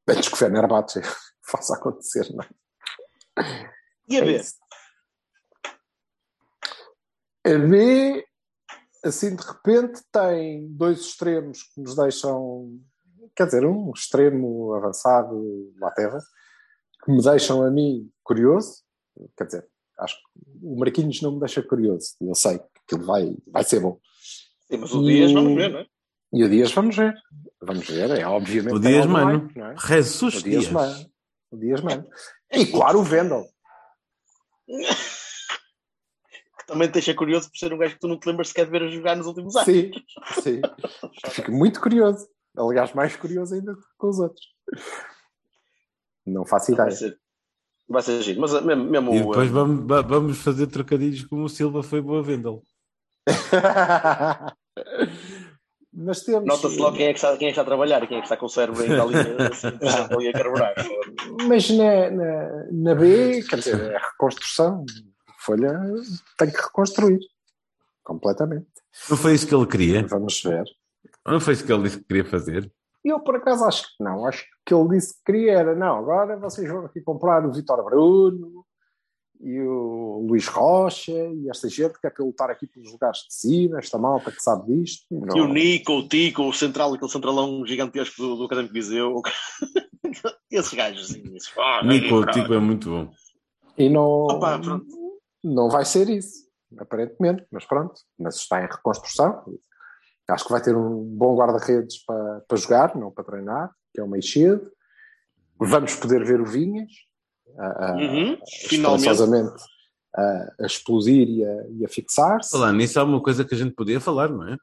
Antes 0.09 0.29
que 0.29 0.35
o 0.35 0.39
Fenerbahçe 0.39 1.01
faça 1.51 1.75
acontecer, 1.77 2.29
não 2.35 2.43
é? 2.45 3.71
E 4.09 4.17
a 4.17 4.21
É 4.21 4.25
ver? 4.25 4.41
isso. 4.41 4.55
A 7.45 7.59
B, 7.59 8.25
assim 9.05 9.35
de 9.35 9.43
repente, 9.43 10.01
tem 10.13 10.69
dois 10.69 11.01
extremos 11.01 11.63
que 11.65 11.81
nos 11.81 11.97
deixam, 11.97 12.79
quer 13.35 13.47
dizer, 13.47 13.65
um 13.67 13.91
extremo 13.95 14.75
avançado 14.75 15.73
à 15.83 15.91
terra, 15.91 16.19
que 17.05 17.11
me 17.11 17.21
deixam 17.23 17.63
a 17.63 17.71
mim 17.71 18.09
curioso. 18.23 18.83
Quer 19.37 19.45
dizer, 19.47 19.69
acho 19.99 20.17
que 20.17 20.23
o 20.63 20.79
Marquinhos 20.79 21.21
não 21.21 21.33
me 21.33 21.41
deixa 21.41 21.63
curioso. 21.63 22.15
Eu 22.21 22.35
sei 22.35 22.59
que 22.59 22.65
aquilo 22.87 23.05
vai, 23.07 23.35
vai 23.49 23.65
ser 23.65 23.81
bom. 23.81 23.99
Sim, 24.71 24.77
mas 24.77 24.93
o 24.95 25.03
E 25.03 25.07
Dias 25.07 25.31
o- 25.33 25.35
vamos 25.35 25.55
ver, 25.57 25.71
não 25.71 25.79
é? 25.81 25.87
E 26.35 26.45
o 26.45 26.49
Dias 26.49 26.73
vamos 26.73 26.97
ver. 26.97 27.15
Vamos 27.61 27.87
ver, 27.89 28.11
é 28.11 28.25
obviamente. 28.27 28.75
O 28.75 28.79
Dias 28.79 29.01
algum 29.03 29.13
Mano. 29.13 29.51
não 29.55 29.67
é? 29.67 29.77
Jesus 29.77 30.35
O 30.37 30.43
Dias 30.43 30.63
Dias. 30.63 30.73
Mano. 30.73 31.12
O 31.53 31.57
Dias 31.57 31.81
Mano. 31.83 32.07
E 32.51 32.67
claro, 32.67 32.99
o 33.01 33.05
Vendel. 33.05 33.45
Que 36.59 36.67
também 36.67 36.89
te 36.89 36.95
deixa 36.95 37.15
curioso 37.15 37.51
por 37.51 37.59
ser 37.59 37.73
um 37.73 37.79
gajo 37.79 37.95
que 37.95 38.01
tu 38.01 38.09
não 38.09 38.19
te 38.19 38.27
lembras 38.27 38.49
sequer 38.49 38.65
de 38.67 38.71
ver 38.71 38.83
a 38.85 38.89
jogar 38.89 39.17
nos 39.17 39.27
últimos 39.27 39.55
anos. 39.57 39.67
Sim, 39.67 39.91
sim. 40.43 40.61
Fico 41.31 41.53
muito 41.53 41.81
curioso. 41.81 42.27
Aliás, 42.57 42.93
mais 42.95 43.15
curioso 43.17 43.55
ainda 43.55 43.75
que 43.75 43.83
com 43.99 44.09
os 44.09 44.19
outros. 44.19 44.47
Não 46.27 46.45
faço 46.47 46.75
Vai 46.75 46.87
ideia. 46.87 46.99
ser, 46.99 47.19
vai 47.89 48.03
ser 48.03 48.23
giro. 48.23 48.41
Mas 48.41 48.53
uh, 48.55 48.65
mesmo, 48.65 48.85
mesmo 48.85 49.15
E 49.15 49.21
o, 49.23 49.27
depois 49.27 49.51
uh, 49.51 49.55
vamos, 49.55 49.87
va- 49.87 50.03
vamos 50.03 50.39
fazer 50.39 50.67
trocadilhos 50.69 51.25
como 51.25 51.45
o 51.45 51.49
Silva 51.49 51.83
foi 51.83 52.01
boa 52.01 52.23
Vendel. 52.23 52.63
Mas 55.93 56.23
temos. 56.23 56.47
Nota-se 56.47 56.79
logo 56.79 56.97
quem 56.97 57.07
é, 57.07 57.13
que 57.13 57.19
está, 57.19 57.37
quem 57.37 57.49
é 57.49 57.51
que 57.51 57.53
está 57.53 57.63
a 57.63 57.67
trabalhar, 57.67 58.07
quem 58.07 58.17
é 58.17 58.21
que 58.21 58.27
está 58.27 58.37
com 58.37 58.47
o 58.47 58.49
cérebro 58.49 58.83
ainda 58.83 59.03
ali, 59.03 59.15
assim, 59.53 60.15
ali 60.15 60.29
a 60.29 60.33
carburar. 60.33 60.75
Mas 61.47 61.69
na, 61.71 62.11
na, 62.11 62.67
na 62.73 62.95
B, 62.95 63.43
quer 63.43 63.59
dizer, 63.59 63.93
é 63.93 63.99
reconstrução. 63.99 64.85
Folha 65.39 65.79
tem 66.39 66.51
que 66.51 66.63
reconstruir. 66.63 67.21
Completamente. 68.03 68.69
Não 69.11 69.17
foi 69.17 69.35
isso 69.35 69.47
que 69.47 69.55
ele 69.55 69.67
queria? 69.67 70.07
Vamos 70.07 70.43
ver. 70.43 70.65
Não 71.27 71.41
foi 71.41 71.55
isso 71.55 71.65
que 71.65 71.73
ele 71.73 71.83
disse 71.83 71.99
que 71.99 72.05
queria 72.05 72.25
fazer? 72.25 72.73
Eu, 73.05 73.21
por 73.21 73.37
acaso, 73.37 73.65
acho 73.65 73.83
que 73.83 74.03
não. 74.03 74.27
Acho 74.27 74.45
que 74.65 74.73
ele 74.73 74.89
disse 74.91 75.15
que 75.15 75.25
queria 75.25 75.53
era, 75.53 75.75
não, 75.75 75.99
agora 75.99 76.37
vocês 76.37 76.69
vão 76.69 76.85
aqui 76.85 77.01
comprar 77.01 77.45
o 77.45 77.53
Vitor 77.53 77.85
Bruno 77.85 78.65
e 79.43 79.61
o 79.61 80.25
Luís 80.29 80.47
Rocha 80.47 81.13
e 81.13 81.51
esta 81.51 81.69
gente 81.69 81.99
que 82.01 82.07
é 82.07 82.11
para 82.11 82.25
lutar 82.25 82.49
aqui 82.49 82.67
pelos 82.67 82.93
lugares 82.93 83.19
de 83.29 83.35
cima, 83.35 83.81
esta 83.81 83.99
malta 83.99 84.31
que 84.31 84.41
sabe 84.41 84.73
disto. 84.73 85.05
Não. 85.11 85.37
E 85.37 85.41
o 85.41 85.49
Nico, 85.49 85.93
o 85.95 86.09
Tico, 86.09 86.43
o 86.45 86.53
central, 86.53 86.95
aquele 86.95 87.11
centralão 87.11 87.67
gigantesco 87.67 88.23
do, 88.23 88.37
do 88.37 88.45
Académico 88.45 88.73
Viseu. 88.73 89.21
Esses 90.51 90.73
gajos, 90.75 91.11
assim, 91.11 91.23
esses, 91.35 91.51
ah, 91.59 91.81
Nico, 91.83 92.17
o 92.17 92.27
Tico 92.27 92.53
é 92.53 92.59
muito 92.59 92.91
bom. 92.91 93.11
E 93.79 93.89
não, 93.89 94.27
Opa, 94.27 94.61
não 95.43 95.71
vai 95.71 95.85
ser 95.85 96.09
isso, 96.11 96.47
aparentemente, 96.79 97.47
mas 97.51 97.65
pronto. 97.65 97.95
Mas 98.19 98.37
está 98.37 98.63
em 98.63 98.67
reconstrução. 98.67 99.43
Acho 100.29 100.45
que 100.45 100.53
vai 100.53 100.63
ter 100.63 100.77
um 100.77 101.03
bom 101.05 101.35
guarda-redes 101.35 102.05
para, 102.05 102.43
para 102.47 102.59
jogar, 102.59 102.97
não 102.97 103.11
para 103.11 103.25
treinar, 103.25 103.71
que 103.93 104.01
é 104.01 104.05
o 104.05 104.09
Meixedo. 104.09 104.71
Vamos 105.59 105.97
poder 105.97 106.25
ver 106.25 106.41
o 106.41 106.47
Vinhas, 106.47 106.91
a, 107.59 107.91
a, 107.91 107.97
Uhum, 107.97 108.39
finalmente. 108.69 109.09
a, 110.15 110.55
a 110.61 110.67
explodir 110.67 111.29
e 111.29 111.45
a, 111.45 111.69
e 111.71 111.85
a 111.85 111.89
fixar-se. 111.89 112.51
Falar 112.51 112.73
nisso 112.73 112.99
há 113.01 113.05
uma 113.05 113.23
coisa 113.23 113.45
que 113.45 113.55
a 113.55 113.59
gente 113.59 113.75
podia 113.75 114.01
falar, 114.01 114.29
não 114.31 114.47
é? 114.49 114.57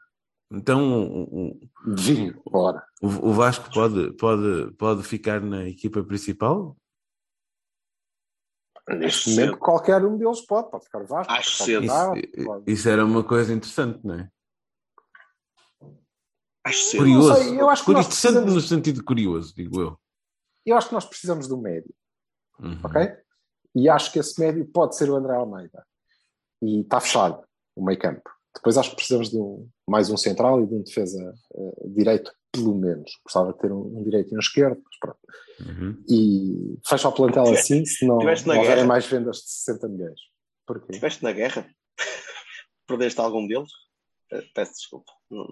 Então 0.51 1.03
o, 1.03 1.51
o- 1.51 1.59
vinho, 1.95 2.41
bora. 2.49 2.83
o 3.01 3.31
Vasco 3.33 3.71
pode, 3.71 4.13
pode, 4.13 4.71
pode 4.77 5.03
ficar 5.03 5.39
na 5.41 5.67
equipa 5.69 6.03
principal? 6.03 6.75
Neste 8.89 9.05
Acho 9.05 9.29
momento, 9.29 9.49
cedo. 9.51 9.59
qualquer 9.59 10.03
um 10.03 10.17
deles 10.17 10.41
pode, 10.47 10.71
pode 10.71 10.85
ficar 10.85 11.03
o 11.03 11.05
Vasco. 11.05 11.31
Acho 11.31 11.57
pode 11.59 11.71
cedo. 11.71 11.81
mudar, 11.83 12.17
Isso, 12.17 12.45
pode- 12.45 12.71
isso 12.71 12.89
era 12.89 13.05
uma 13.05 13.23
coisa 13.23 13.53
interessante, 13.53 13.99
não 14.03 14.15
é? 14.15 14.29
Acho 16.63 16.79
cedo. 16.83 16.97
Curioso. 17.03 17.35
sei, 17.35 17.61
eu 17.61 17.69
acho 17.69 17.85
que 17.85 17.91
interessante 17.91 18.19
precisamos- 18.33 18.53
no 18.55 18.61
sentido 18.61 19.03
curioso, 19.03 19.53
digo 19.55 19.79
eu. 19.79 19.99
Eu 20.65 20.75
acho 20.77 20.87
que 20.87 20.93
nós 20.93 21.05
precisamos 21.05 21.47
de 21.47 21.53
um 21.53 21.61
médio. 21.61 21.93
Uhum. 22.59 22.79
ok? 22.83 23.11
E 23.75 23.87
acho 23.89 24.11
que 24.11 24.19
esse 24.19 24.39
médio 24.39 24.65
pode 24.67 24.95
ser 24.95 25.09
o 25.09 25.15
André 25.15 25.35
Almeida. 25.35 25.85
E 26.61 26.81
está 26.81 26.99
fechado 26.99 27.43
o 27.75 27.83
meio 27.85 27.97
campo. 27.99 28.29
Depois 28.53 28.77
acho 28.77 28.89
que 28.89 28.95
precisamos 28.95 29.29
de 29.29 29.37
um, 29.37 29.69
mais 29.87 30.09
um 30.09 30.17
central 30.17 30.61
e 30.61 30.67
de 30.67 30.73
um 30.75 30.81
defesa 30.81 31.33
eh, 31.55 31.87
direito, 31.87 32.31
pelo 32.51 32.75
menos. 32.75 33.11
Gostava 33.23 33.53
de 33.53 33.59
ter 33.59 33.71
um, 33.71 33.99
um 33.99 34.03
direito 34.03 34.33
e 34.33 34.35
um 34.35 34.39
esquerdo, 34.39 34.81
mas 34.83 34.97
pronto. 34.99 35.19
Uhum. 35.61 36.03
E 36.09 36.79
fecha 36.85 37.07
o 37.07 37.11
plantel 37.13 37.43
assim, 37.43 37.85
se 37.85 38.05
não, 38.05 38.17
não 38.17 38.57
houverem 38.57 38.85
mais 38.85 39.05
vendas 39.05 39.37
de 39.37 39.51
60 39.51 39.87
milhões. 39.87 40.19
Porquê? 40.65 40.87
Estiveste 40.89 41.23
na 41.23 41.31
guerra? 41.31 41.69
Perdeste 42.87 43.21
algum 43.21 43.47
deles? 43.47 43.69
Eh, 44.33 44.43
Peço 44.53 44.73
desculpa. 44.73 45.11
Não- 45.29 45.45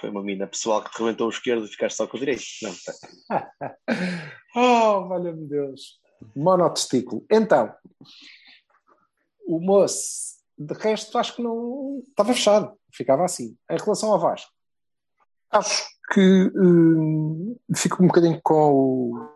Foi 0.00 0.10
uma 0.10 0.22
mina 0.22 0.46
pessoal 0.46 0.82
que 0.82 0.90
te 0.90 0.98
rebentou 0.98 1.26
o 1.26 1.30
esquerdo 1.30 1.64
e 1.64 1.68
ficaste 1.68 1.96
só 1.96 2.06
com 2.06 2.16
o 2.16 2.20
direito. 2.20 2.42
Não, 2.62 2.74
tá. 2.84 3.50
Oh, 4.56 5.06
valha-me 5.06 5.46
Deus. 5.46 6.00
Monotestículo. 6.34 7.24
Então, 7.30 7.72
o 9.46 9.60
moço, 9.60 10.38
de 10.56 10.74
resto, 10.74 11.16
acho 11.18 11.36
que 11.36 11.42
não 11.42 12.02
estava 12.08 12.32
fechado. 12.32 12.72
Ficava 12.92 13.24
assim. 13.24 13.56
Em 13.70 13.76
relação 13.76 14.12
ao 14.12 14.18
Vasco, 14.18 14.50
acho 15.50 15.86
que 16.12 16.50
hum, 16.56 17.56
fico 17.76 18.02
um 18.02 18.06
bocadinho 18.06 18.40
com 18.42 18.72
o. 18.72 19.28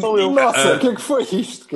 Sou 0.00 0.18
eu. 0.18 0.30
Nossa, 0.30 0.76
o 0.76 0.78
que 0.78 0.88
é 0.88 0.94
que 0.94 1.00
foi 1.00 1.22
isto? 1.22 1.66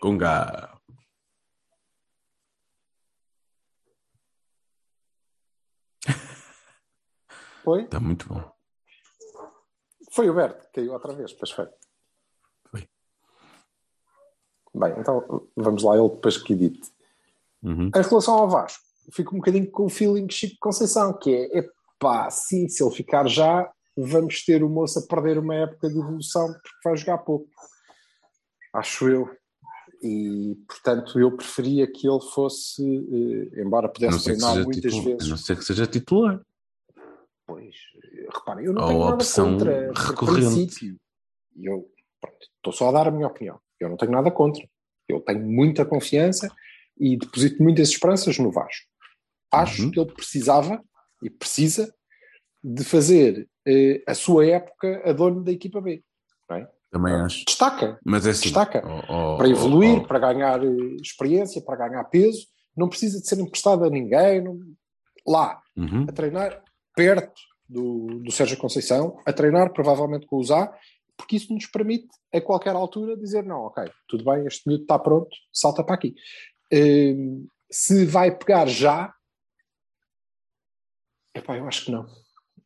Conga. 0.00 0.74
Foi? 7.62 7.84
Está 7.84 7.98
muito 7.98 8.28
bom. 8.28 8.42
Foi 10.10 10.28
o 10.28 10.34
Berto, 10.34 10.68
caiu 10.72 10.92
outra 10.92 11.14
vez, 11.14 11.32
pois 11.32 11.50
foi. 11.50 11.66
Foi. 12.70 12.88
Bem, 14.74 14.94
então 14.98 15.48
vamos 15.56 15.82
lá, 15.82 15.96
ele 15.96 16.10
depois 16.10 16.36
que 16.36 16.52
edite. 16.52 16.92
Uhum. 17.62 17.86
Em 17.86 18.02
relação 18.02 18.34
ao 18.34 18.48
Vasco, 18.48 18.84
fico 19.12 19.34
um 19.34 19.38
bocadinho 19.38 19.70
com 19.70 19.84
o 19.86 19.90
feeling 19.90 20.26
de 20.26 20.34
Chico 20.34 20.56
Conceição, 20.60 21.12
que 21.18 21.30
é, 21.30 21.58
epá, 21.58 22.30
sim, 22.30 22.68
se 22.68 22.82
ele 22.82 22.94
ficar 22.94 23.28
já, 23.28 23.70
vamos 23.96 24.44
ter 24.44 24.62
o 24.62 24.68
moço 24.68 24.98
a 24.98 25.02
perder 25.02 25.38
uma 25.38 25.54
época 25.54 25.88
de 25.88 25.98
evolução 25.98 26.46
porque 26.52 26.68
vai 26.84 26.96
jogar 26.96 27.18
pouco. 27.18 27.48
Acho 28.72 29.08
eu. 29.08 29.30
E, 30.02 30.56
portanto, 30.68 31.18
eu 31.18 31.34
preferia 31.34 31.90
que 31.90 32.06
ele 32.06 32.20
fosse, 32.34 32.82
eh, 32.82 33.62
embora 33.62 33.88
pudesse 33.88 34.24
treinar 34.24 34.56
muitas 34.62 34.92
titular, 34.92 35.06
a 35.06 35.10
não 35.10 35.18
vezes. 35.18 35.46
ser 35.46 35.56
que 35.56 35.64
seja 35.64 35.86
titular. 35.86 36.40
Pois, 37.46 37.74
reparem, 38.34 38.66
eu 38.66 38.72
não 38.72 38.82
Ou 38.82 38.88
tenho 38.88 39.00
nada 39.00 39.14
opção 39.14 39.50
contra, 39.52 39.92
recorrente. 39.94 40.46
princípio. 40.56 40.96
E 41.56 41.66
eu, 41.66 41.88
pronto, 42.20 42.38
estou 42.56 42.72
só 42.72 42.88
a 42.88 42.92
dar 42.92 43.08
a 43.08 43.10
minha 43.10 43.26
opinião. 43.28 43.58
Eu 43.80 43.88
não 43.88 43.96
tenho 43.96 44.12
nada 44.12 44.30
contra. 44.30 44.66
Eu 45.08 45.20
tenho 45.20 45.46
muita 45.46 45.84
confiança 45.86 46.50
e 46.98 47.16
deposito 47.16 47.62
muitas 47.62 47.88
esperanças 47.88 48.38
no 48.38 48.50
Vasco. 48.50 48.86
Acho 49.62 49.82
Uhum. 49.84 49.90
que 49.90 50.00
ele 50.00 50.12
precisava 50.12 50.82
e 51.22 51.30
precisa 51.30 51.92
de 52.62 52.84
fazer 52.84 53.48
eh, 53.66 54.02
a 54.06 54.14
sua 54.14 54.46
época 54.46 55.02
a 55.04 55.12
dono 55.12 55.42
da 55.42 55.52
equipa 55.52 55.80
B. 55.80 56.02
Também 56.90 57.12
acho. 57.14 57.44
Destaca, 57.44 57.98
Mas 58.04 58.24
é 58.24 58.30
assim. 58.30 58.42
Destaca. 58.44 58.80
ó, 58.86 59.02
ó, 59.08 59.36
para 59.36 59.48
evoluir, 59.48 59.98
ó, 59.98 60.06
para 60.06 60.18
ganhar 60.20 60.62
eh, 60.64 60.96
experiência, 61.02 61.60
para 61.60 61.88
ganhar 61.88 62.04
peso. 62.04 62.46
Não 62.76 62.88
precisa 62.88 63.20
de 63.20 63.26
ser 63.26 63.38
emprestado 63.40 63.84
a 63.84 63.90
ninguém. 63.90 64.40
não- 64.42 64.58
Lá, 65.26 65.60
Uhum. 65.76 66.04
a 66.08 66.12
treinar 66.12 66.62
perto 66.94 67.32
do, 67.68 68.20
do 68.22 68.30
Sérgio 68.30 68.56
Conceição, 68.58 69.18
a 69.26 69.32
treinar 69.32 69.72
provavelmente 69.72 70.26
com 70.26 70.36
o 70.36 70.44
Zá, 70.44 70.70
porque 71.16 71.34
isso 71.36 71.52
nos 71.52 71.66
permite 71.66 72.06
a 72.32 72.40
qualquer 72.40 72.74
altura 72.76 73.16
dizer 73.16 73.42
não, 73.42 73.62
ok, 73.62 73.84
tudo 74.06 74.22
bem, 74.24 74.46
este 74.46 74.68
miúdo 74.68 74.82
está 74.84 74.98
pronto, 74.98 75.30
salta 75.52 75.82
para 75.82 75.94
aqui. 75.94 76.14
Hum, 76.72 77.46
se 77.70 78.04
vai 78.04 78.36
pegar 78.36 78.66
já, 78.68 79.12
epá, 81.34 81.56
eu 81.58 81.66
acho 81.66 81.84
que 81.84 81.90
não. 81.90 82.06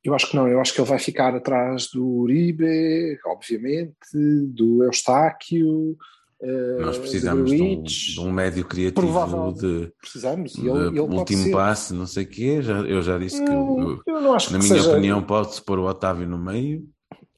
Eu 0.04 0.14
acho 0.14 0.30
que 0.30 0.36
não, 0.36 0.46
eu 0.48 0.60
acho 0.60 0.72
que 0.72 0.80
ele 0.80 0.88
vai 0.88 0.98
ficar 0.98 1.34
atrás 1.34 1.88
do 1.88 2.06
Uribe, 2.06 3.18
obviamente, 3.26 3.96
do 4.14 4.84
Eustáquio, 4.84 5.96
eh, 6.40 6.78
Nós 6.80 6.96
precisamos 6.98 7.50
de 7.50 7.60
um, 7.60 7.82
de 7.82 8.20
um 8.20 8.30
médio 8.32 8.64
criativo 8.64 9.00
Provável- 9.00 9.52
de, 9.52 9.92
Precisamos, 10.00 10.54
e 10.54 10.60
de 10.60 10.68
ele, 10.68 11.00
último 11.00 11.50
passe, 11.50 11.92
não 11.92 12.06
sei 12.06 12.22
o 12.24 12.28
quê. 12.28 12.62
Já, 12.62 12.78
eu 12.82 13.02
já 13.02 13.18
disse 13.18 13.44
que, 13.44 13.50
eu- 13.50 14.00
acho 14.34 14.52
na 14.52 14.58
que 14.60 14.64
minha 14.66 14.76
seja 14.78 14.92
opinião, 14.92 15.20
pode-se 15.22 15.60
pôr 15.60 15.80
o 15.80 15.84
Otávio 15.88 16.28
no 16.28 16.38
meio. 16.38 16.86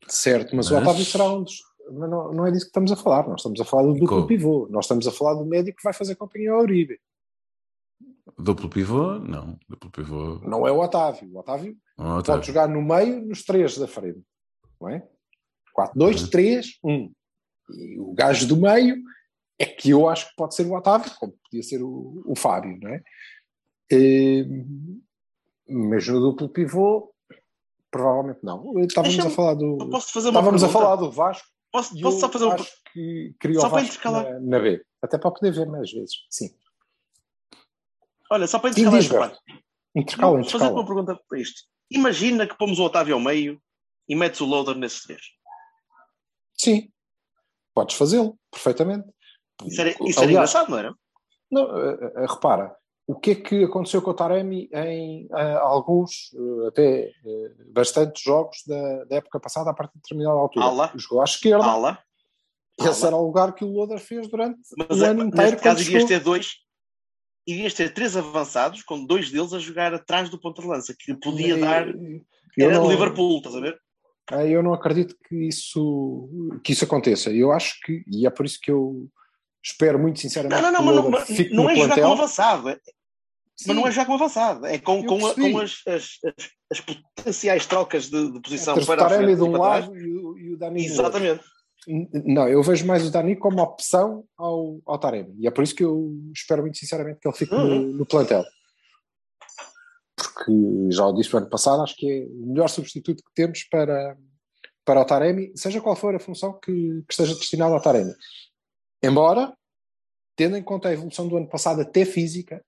certo, 0.06 0.54
mas, 0.54 0.70
o 0.70 0.74
Mas- 0.74 0.82
Otávio 0.82 1.04
será 1.06 1.24
um 1.32 1.42
dos, 1.42 1.62
mas 1.92 2.10
não, 2.10 2.32
não 2.34 2.46
é 2.46 2.50
disso 2.50 2.66
que 2.66 2.70
estamos 2.70 2.92
a 2.92 2.96
falar. 2.96 3.26
Nós 3.26 3.40
estamos 3.40 3.58
a 3.60 3.64
falar 3.64 3.84
do 3.84 3.94
duplo 3.94 4.26
pivô. 4.26 4.68
Nós 4.70 4.84
estamos 4.84 5.06
a 5.06 5.10
falar 5.10 5.34
do 5.34 5.46
médico 5.46 5.78
que 5.78 5.84
vai 5.84 5.94
fazer 5.94 6.14
companhia 6.16 6.52
ao 6.52 6.60
Uribe. 6.60 6.98
Duplo 8.38 8.68
pivô? 8.68 9.18
Não. 9.18 9.58
Duplo 9.68 9.90
pivô. 9.90 10.38
Não 10.46 10.66
é 10.66 10.72
o 10.72 10.80
Otávio. 10.80 11.30
O 11.32 11.38
Otávio 11.38 11.76
Não, 11.98 12.04
pode 12.06 12.20
Otávio. 12.20 12.42
jogar 12.44 12.68
no 12.68 12.82
meio, 12.82 13.20
nos 13.26 13.44
três 13.44 13.76
da 13.78 13.86
frente. 13.86 14.20
Não 14.80 14.88
é? 14.88 15.06
4, 15.72 15.98
2, 15.98 16.22
Uhum. 16.22 16.30
3, 16.30 16.66
1. 16.84 17.12
E 17.70 17.98
o 18.00 18.12
gajo 18.12 18.46
do 18.48 18.56
meio 18.56 18.96
é 19.58 19.66
que 19.66 19.90
eu 19.90 20.08
acho 20.08 20.28
que 20.30 20.34
pode 20.36 20.54
ser 20.54 20.66
o 20.66 20.74
Otávio, 20.76 21.10
como 21.18 21.32
podia 21.44 21.62
ser 21.62 21.82
o, 21.82 22.22
o 22.26 22.34
Fábio, 22.36 22.78
não 22.80 22.90
é? 22.90 23.02
Eh, 23.92 24.44
Mas 25.68 26.06
no 26.08 26.20
duplo 26.20 26.48
pivô, 26.48 27.12
provavelmente 27.90 28.40
não. 28.42 28.78
Estávamos 28.80 29.14
Deixa-me- 29.16 29.32
a 29.32 29.36
falar 29.36 29.54
do. 29.54 29.76
Posso 29.90 30.12
fazer 30.12 30.28
uma 30.30 30.40
Estávamos 30.40 30.64
a 30.64 30.68
falar 30.68 30.96
do 30.96 31.10
Vasco. 31.10 31.46
Posso, 31.72 31.96
e 31.96 32.02
posso 32.02 32.18
só 32.18 32.28
fazer 32.28 32.44
uma 32.46 32.56
que 32.92 33.34
queria 33.40 33.60
Só 33.60 33.68
o 33.68 33.70
para 33.70 33.82
Vasco 33.82 34.10
na, 34.10 34.40
na 34.40 34.58
B. 34.58 34.84
Até 35.00 35.16
para 35.18 35.30
poder 35.30 35.52
ver 35.52 35.66
mais 35.68 35.92
vezes. 35.92 36.14
Sim. 36.28 36.50
Olha, 38.30 38.46
só 38.46 38.58
para 38.58 38.70
intercalar 38.70 38.98
esta 39.00 39.18
parte. 39.18 39.38
Intercala, 39.94 40.34
Vou 40.34 40.44
fazer 40.44 40.56
uma 40.64 40.70
intercala. 40.70 40.86
pergunta 40.86 41.20
para 41.28 41.38
isto. 41.40 41.62
Imagina 41.90 42.46
que 42.46 42.56
pomos 42.56 42.78
o 42.78 42.84
Otávio 42.84 43.14
ao 43.14 43.20
meio 43.20 43.60
e 44.08 44.14
metes 44.14 44.40
o 44.40 44.46
loader 44.46 44.76
nesses 44.76 45.02
três. 45.02 45.20
Sim. 46.56 46.90
Podes 47.74 47.96
fazê-lo, 47.96 48.38
perfeitamente. 48.50 49.08
Isso 49.64 49.80
era, 49.80 49.90
isso 49.90 50.00
era 50.00 50.08
Aliás, 50.10 50.30
engraçado, 50.30 50.70
não 50.70 50.78
era? 50.78 50.94
Não, 51.50 51.78
eh, 51.78 52.12
eh, 52.16 52.26
repara, 52.26 52.74
o 53.06 53.18
que 53.18 53.32
é 53.32 53.34
que 53.34 53.64
aconteceu 53.64 54.00
com 54.00 54.10
o 54.10 54.14
Taremi 54.14 54.68
em 54.72 55.28
eh, 55.32 55.54
alguns, 55.60 56.30
até 56.68 57.10
bastantes 57.72 58.22
jogos 58.22 58.58
da, 58.66 59.04
da 59.04 59.16
época 59.16 59.40
passada, 59.40 59.70
a 59.70 59.74
partir 59.74 59.94
de 59.94 60.02
determinada 60.02 60.38
altura? 60.38 60.66
Ala. 60.66 60.92
Jogou 60.94 61.20
à 61.20 61.24
esquerda. 61.24 61.64
Ala. 61.64 61.98
Esse 62.78 63.04
ala. 63.04 63.06
era 63.08 63.16
o 63.16 63.26
lugar 63.26 63.54
que 63.54 63.64
o 63.64 63.68
Loader 63.72 63.98
fez 63.98 64.28
durante 64.28 64.60
Mas 64.76 65.00
o 65.00 65.04
é, 65.04 65.08
ano 65.08 65.24
inteiro. 65.24 65.50
neste 65.50 65.64
caso 65.64 65.82
chegou. 65.82 66.06
ter 66.06 66.20
dois. 66.20 66.54
Irias 67.46 67.74
ter 67.74 67.92
três 67.92 68.16
avançados, 68.16 68.82
com 68.82 69.04
dois 69.04 69.30
deles 69.30 69.52
a 69.52 69.58
jogar 69.58 69.92
atrás 69.94 70.28
do 70.28 70.38
ponta 70.38 70.60
de 70.62 70.68
lança, 70.68 70.94
que 70.98 71.14
podia 71.14 71.56
dar. 71.56 71.88
Era 72.58 72.74
não- 72.74 72.88
Liverpool, 72.90 73.38
estás 73.38 73.56
a 73.56 73.60
ver? 73.60 73.78
Eu 74.48 74.62
não 74.62 74.72
acredito 74.72 75.16
que 75.28 75.48
isso, 75.48 76.28
que 76.62 76.72
isso 76.72 76.84
aconteça. 76.84 77.30
Eu 77.32 77.50
acho 77.50 77.80
que, 77.80 78.04
e 78.06 78.26
é 78.26 78.30
por 78.30 78.46
isso 78.46 78.58
que 78.62 78.70
eu 78.70 79.08
espero 79.64 79.98
muito 79.98 80.20
sinceramente 80.20 80.62
Não, 80.62 80.70
não, 80.70 80.82
não, 80.82 81.10
mas 81.10 81.28
o 81.28 81.32
não, 81.50 81.64
não 81.64 81.70
é 81.70 81.74
jogar 81.76 81.96
com 82.00 82.12
avançado. 82.12 82.68
é- 82.68 82.78
Sim, 83.56 83.64
Mas 83.68 83.76
não 83.76 83.86
é 83.86 83.90
jogar 83.90 84.06
com 84.06 84.14
avançado. 84.14 84.66
É 84.66 84.78
com, 84.78 85.04
com, 85.04 85.26
a- 85.26 85.34
com 85.34 85.58
as, 85.58 85.82
as, 85.86 86.18
as, 86.24 86.50
as 86.70 86.80
potenciais 86.80 87.66
trocas 87.66 88.08
de, 88.08 88.32
de 88.32 88.40
posição 88.40 88.74
o 88.74 88.86
para 88.86 89.04
a 89.04 89.08
Taremi 89.08 89.24
frente 89.34 89.36
de 89.36 89.42
um 89.42 89.58
lado 89.60 89.96
e 89.96 90.16
o, 90.16 90.38
e 90.38 90.52
o 90.54 90.56
Dani. 90.56 90.84
Exatamente. 90.86 91.42
Não, 91.86 92.46
eu 92.48 92.62
vejo 92.62 92.86
mais 92.86 93.06
o 93.06 93.10
Dani 93.10 93.36
como 93.36 93.62
opção 93.62 94.24
ao, 94.36 94.80
ao 94.86 94.98
Taremi. 94.98 95.34
E 95.38 95.46
é 95.46 95.50
por 95.50 95.64
isso 95.64 95.74
que 95.74 95.84
eu 95.84 96.12
espero 96.34 96.62
muito 96.62 96.76
sinceramente 96.78 97.18
que 97.20 97.28
ele 97.28 97.36
fique 97.36 97.54
no, 97.54 97.62
Uhum. 97.64 97.92
no 97.92 98.06
plantel. 98.06 98.44
Porque 100.16 100.52
já 100.90 101.06
o 101.06 101.14
disse 101.14 101.32
no 101.32 101.38
ano 101.38 101.48
passado, 101.48 101.82
acho 101.82 101.96
que 101.96 102.06
é 102.10 102.26
o 102.26 102.46
melhor 102.52 102.68
substituto 102.68 103.22
que 103.24 103.34
temos 103.34 103.62
para, 103.64 104.16
para 104.84 105.00
o 105.00 105.04
Taremi, 105.04 105.52
seja 105.56 105.80
qual 105.80 105.96
for 105.96 106.14
a 106.14 106.20
função 106.20 106.58
que, 106.60 106.72
que 107.06 107.12
esteja 107.12 107.34
destinada 107.34 107.74
ao 107.74 107.80
Taremi. 107.80 108.12
Embora, 109.02 109.56
tendo 110.36 110.56
em 110.56 110.62
conta 110.62 110.88
a 110.88 110.92
evolução 110.92 111.26
do 111.26 111.36
ano 111.36 111.48
passado, 111.48 111.80
até 111.80 112.04
física, 112.04 112.62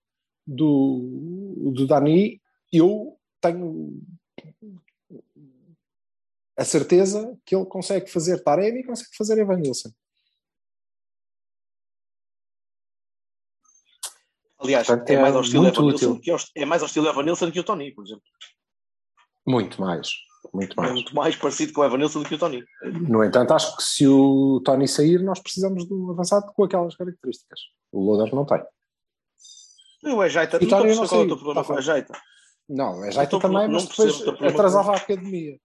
do, 0.46 1.70
do 1.74 1.86
Dani, 1.86 2.40
eu 2.72 3.16
tenho 3.40 4.00
a 6.62 6.64
certeza 6.64 7.36
que 7.44 7.56
ele 7.56 7.66
consegue 7.66 8.08
fazer 8.08 8.42
Taremi 8.42 8.80
e 8.80 8.84
consegue 8.86 9.10
fazer 9.16 9.36
Evan 9.38 9.56
Nilsson. 9.56 9.90
Aliás, 14.60 14.86
Portanto, 14.86 15.10
é 15.10 15.14
é 15.14 15.20
mais 15.20 15.34
ao 15.34 15.42
estilo 15.42 15.66
Evan 15.66 15.82
Nilsson 15.82 16.06
útil. 16.12 16.20
que 16.20 16.30
ao, 16.30 16.38
é 16.54 16.64
mais 16.64 16.82
ao 16.82 16.86
estilo 16.86 17.08
Evan 17.08 17.22
Nilsson 17.24 17.50
que 17.50 17.58
o 17.60 17.64
Tony, 17.64 17.92
por 17.92 18.04
exemplo. 18.06 18.22
Muito 19.46 19.80
mais. 19.80 20.08
Muito 20.54 20.72
É 20.74 20.76
mais. 20.76 20.92
muito 20.92 21.14
mais 21.14 21.34
parecido 21.36 21.72
com 21.72 21.80
o 21.80 21.84
Evan 21.84 21.98
Nilsson 21.98 22.22
do 22.22 22.28
que 22.28 22.34
o 22.36 22.38
Tony. 22.38 22.64
No 23.08 23.24
entanto, 23.24 23.52
acho 23.54 23.76
que 23.76 23.82
se 23.82 24.06
o 24.06 24.60
Tony 24.64 24.86
sair, 24.86 25.20
nós 25.22 25.40
precisamos 25.40 25.84
de 25.86 25.92
um 25.92 26.12
avançado 26.12 26.52
com 26.54 26.62
aquelas 26.64 26.94
características. 26.94 27.58
O 27.90 28.00
Loader 28.04 28.32
não 28.34 28.46
tem. 28.46 28.62
E 30.04 30.10
o 30.10 30.20
Ajaita, 30.20 30.58
E 30.58 30.66
não 30.66 30.68
Tony 30.78 30.90
estou 30.90 31.04
a 31.04 31.08
perceber 31.08 31.08
não 31.08 31.08
qual 31.08 31.20
é 31.20 31.24
o 31.24 31.28
teu 31.28 31.36
problema 31.38 31.64
saiu. 31.82 32.04
com 32.06 32.12
o 32.12 32.14
Tá. 32.14 32.22
Não, 32.68 33.04
é 33.04 33.10
Jaita 33.10 33.16
Não 33.18 33.38
estou- 33.38 33.40
também, 33.40 33.66
não 33.66 33.74
mas 33.74 33.84
percebo 33.86 34.30
depois 34.30 34.40
o 34.52 34.54
atrasava 34.54 34.92
a 34.92 34.96
academia. 34.96 35.58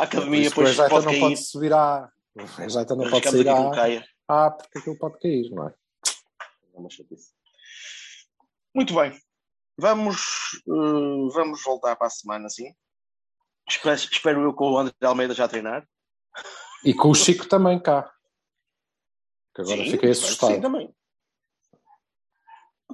A 0.00 0.04
academia 0.04 0.48
depois 0.48 0.74
Jaita 0.74 0.94
pode 0.94 1.04
não 1.04 1.12
cair. 1.12 1.20
pode 1.20 1.36
subir 1.36 1.72
à. 1.74 2.10
O 2.34 2.68
Jaita 2.70 2.96
não 2.96 3.10
pode 3.10 3.30
sair 3.30 3.48
à. 3.48 4.04
Ah, 4.26 4.50
porque 4.50 4.78
aquilo 4.78 4.96
pode 4.98 5.18
cair, 5.18 5.50
não 5.50 5.68
é? 5.68 5.74
É 6.74 6.78
uma 6.78 6.88
chatice. 6.88 7.32
Muito 8.74 8.94
bem. 8.94 9.12
Vamos, 9.76 10.18
eh, 10.66 11.34
vamos 11.34 11.62
voltar 11.62 11.96
para 11.96 12.06
a 12.06 12.10
semana, 12.10 12.48
sim. 12.48 12.72
Espero, 13.68 13.94
espero 13.94 14.42
eu 14.42 14.54
com 14.54 14.72
o 14.72 14.78
André 14.78 14.94
Almeida 15.02 15.34
já 15.34 15.44
a 15.44 15.48
treinar. 15.48 15.86
E 16.82 16.94
com 16.94 17.10
o 17.10 17.14
Chico 17.14 17.46
também 17.46 17.78
cá. 17.78 18.10
Que 19.54 19.60
agora 19.60 19.84
Sim, 19.84 19.90
fiquei 19.90 20.10
assustado. 20.12 20.54
Sim, 20.54 20.60
também. 20.62 20.94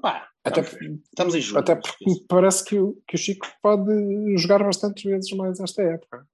Pá, 0.03 0.29
Até, 0.43 0.61
estamos, 0.61 1.01
estamos 1.05 1.35
em 1.37 1.41
julho. 1.41 1.61
até 1.61 1.77
porque 1.77 2.05
me 2.05 2.27
parece 2.27 2.65
que 2.65 2.79
o, 2.81 3.01
que 3.07 3.15
o 3.15 3.19
Chico 3.19 3.47
pode 3.63 3.93
jogar 4.39 4.65
bastantes 4.65 5.05
vezes 5.05 5.31
mais 5.33 5.61
esta 5.61 5.83
época. 5.83 6.27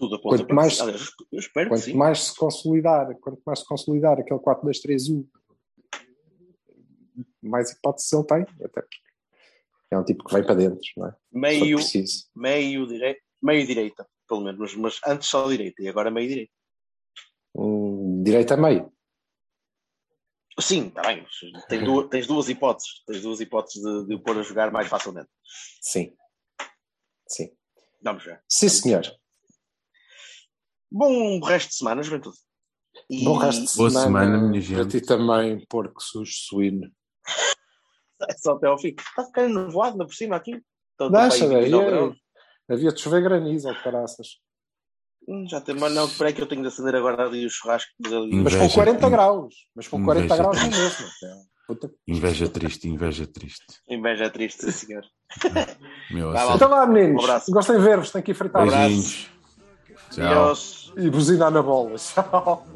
Tudo 0.00 0.14
aponta 0.16 0.36
quanto 0.38 0.46
para 0.46 0.56
mais- 0.56 0.76
que- 0.76 0.82
Aliás, 0.82 1.02
eu 1.30 1.38
espero 1.38 1.68
Quanto 1.68 1.80
que 1.84 1.90
sim. 1.90 1.96
mais 1.96 2.18
se 2.24 2.34
consolidar, 2.36 3.14
quanto 3.20 3.42
mais 3.44 3.58
se 3.58 3.66
consolidar 3.66 4.18
aquele 4.18 4.40
4-2-3-1, 4.40 5.28
mais 7.42 7.70
hipóteses 7.70 8.10
ele 8.12 8.24
tem, 8.24 8.42
até 8.64 8.80
porque 8.80 8.96
é 9.90 9.98
um 9.98 10.04
tipo 10.04 10.24
que 10.24 10.32
vem 10.34 10.42
para 10.44 10.54
dentro, 10.54 10.80
não 10.96 11.06
é? 11.08 11.16
Meio, 11.30 11.78
meio, 12.34 12.86
direi, 12.86 13.16
meio 13.42 13.66
direita, 13.66 14.08
pelo 14.26 14.40
menos. 14.40 14.58
Mas, 14.58 14.74
mas 14.76 15.00
antes 15.06 15.28
só 15.28 15.46
direita 15.48 15.82
e 15.82 15.88
agora 15.88 16.10
meio 16.10 16.28
direita. 16.28 16.52
Um, 17.54 18.22
direito 18.22 18.54
a 18.54 18.56
meio. 18.56 18.90
Sim, 20.60 20.88
está 20.88 21.02
bem. 21.02 21.26
Tem 21.68 21.82
duas, 21.84 22.08
tens 22.08 22.26
duas 22.26 22.48
hipóteses. 22.48 23.02
Tens 23.06 23.22
duas 23.22 23.40
hipóteses 23.40 23.82
de, 23.82 24.06
de 24.06 24.14
o 24.14 24.20
pôr 24.22 24.38
a 24.38 24.42
jogar 24.42 24.70
mais 24.70 24.88
facilmente. 24.88 25.28
Sim. 25.80 26.14
Sim. 27.26 27.50
Vamos 28.02 28.24
ver. 28.24 28.42
Sim, 28.48 28.68
senhor. 28.68 29.02
Bom 30.90 31.40
resto 31.40 31.68
de 31.70 31.74
semana, 31.76 32.02
juventude. 32.02 32.36
E 33.08 33.24
Bom 33.24 33.36
resto 33.36 33.64
de 33.66 33.76
Boa 33.76 33.90
semana, 33.90 34.24
semana, 34.26 34.38
minha 34.48 34.62
para 34.62 34.82
gente. 34.82 35.00
ti 35.00 35.06
também, 35.06 35.64
porco 35.68 36.02
sujo 36.02 36.32
suíno. 36.32 36.90
é 38.28 38.34
só 38.38 38.52
até 38.52 38.66
ao 38.66 38.78
fim. 38.78 38.88
Está 38.98 39.24
ficando 39.24 39.66
nevoado 39.66 39.96
na 39.96 40.04
por 40.04 40.14
cima 40.14 40.36
aqui. 40.36 40.52
Deixa 40.52 40.66
para 40.98 41.32
aí 41.34 41.40
daí. 41.40 41.62
29 41.64 41.86
graus. 41.90 42.16
Havia 42.68 42.92
de 42.92 43.00
chover 43.00 43.22
granizo, 43.22 43.68
ou 43.68 43.74
caraças. 43.76 44.28
Hum, 45.28 45.46
Já 45.48 45.60
tem, 45.60 45.74
mas 45.76 45.92
não, 45.94 46.06
espera 46.06 46.32
que 46.32 46.42
eu 46.42 46.46
tenho 46.46 46.62
de 46.62 46.68
acender 46.68 46.94
agora 46.94 47.24
ali 47.26 47.46
o 47.46 47.50
churrasco. 47.50 47.90
mas 48.00 48.12
ali-. 48.12 48.34
Mas 48.34 48.52
com 48.54 48.58
Inveja, 48.58 48.74
40 48.74 49.06
in- 49.06 49.10
graus. 49.10 49.54
Mas 49.74 49.88
com 49.88 50.04
40 50.04 50.24
inveja. 50.26 50.42
graus 50.42 50.56
não 50.60 50.68
mesmo. 50.70 51.06
É, 51.06 51.34
puta- 51.66 51.94
Inveja 52.06 52.48
triste, 52.48 52.88
inveja 52.88 53.26
triste. 53.26 53.64
Inveja 53.88 54.24
é 54.24 54.30
triste, 54.30 54.64
sim, 54.64 54.86
senhor. 54.86 55.04
Meu, 56.10 56.32
Vai 56.32 56.44
lá. 56.44 56.54
Então 56.56 56.68
lá, 56.70 56.86
meninos. 56.86 57.22
Um 57.22 57.24
abraço. 57.24 57.50
Gostem 57.52 57.76
de 57.78 57.82
ver-vos. 57.82 58.10
Tenho 58.10 58.24
que 58.24 58.30
ir 58.32 58.34
fritar. 58.34 58.62
abraço. 58.62 58.78
Beijinhos. 58.80 59.30
Tchau. 60.10 60.24
Adiós. 60.24 60.92
E 60.96 61.08
buzinar 61.10 61.50
na 61.50 61.62
bola. 61.62 61.96
Tchau. 61.96 62.66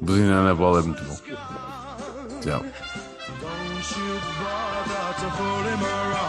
Buzinar 0.00 0.44
na 0.44 0.54
bola 0.54 0.80
é 0.80 0.82
muito 0.82 1.02
bom. 1.04 1.16
Tchau. 2.40 2.62
Don't 3.40 3.96
you 3.98 4.20
bother 4.38 5.14
to 5.20 5.28
fool 5.36 5.64
him 5.64 5.82
around. 5.82 6.26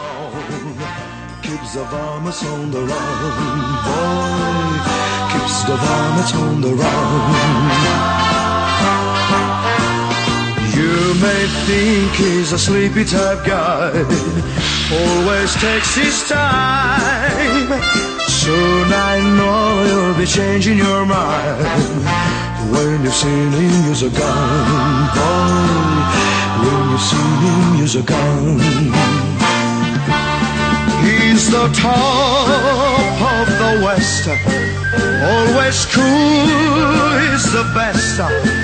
Keeps 1.42 1.72
the 1.74 1.84
vomits 1.84 2.42
on 2.44 2.70
the 2.70 2.78
run, 2.78 3.32
boy. 3.84 4.78
Keeps 5.32 5.64
the 5.64 5.76
vomits 5.76 6.34
on 6.34 6.60
the 6.60 6.74
run. 6.74 8.28
You 10.74 11.14
may 11.20 11.46
think 11.66 12.12
he's 12.14 12.52
a 12.52 12.58
sleepy 12.58 13.04
type 13.04 13.44
guy, 13.44 14.04
always 14.92 15.54
takes 15.54 15.94
his 15.94 16.28
time. 16.28 18.07
Soon 18.48 18.88
I 19.12 19.20
know 19.36 19.84
you'll 19.88 20.16
be 20.16 20.24
changing 20.24 20.78
your 20.78 21.04
mind 21.04 21.60
when 22.72 23.04
you've 23.04 23.12
seen 23.12 23.50
him 23.52 23.88
use 23.90 24.02
a 24.02 24.08
gun, 24.08 25.08
boy. 25.16 25.68
When 26.62 26.82
you've 26.90 27.06
seen 27.12 27.34
him 27.44 27.76
use 27.76 27.96
a 27.96 28.02
gun. 28.02 28.58
He's 31.04 31.50
the 31.50 31.68
top 31.76 33.20
of 33.36 33.46
the 33.60 33.72
West, 33.84 34.28
always 35.28 35.84
cool, 35.92 37.20
he's 37.20 37.44
the 37.52 37.64
best. 37.76 38.57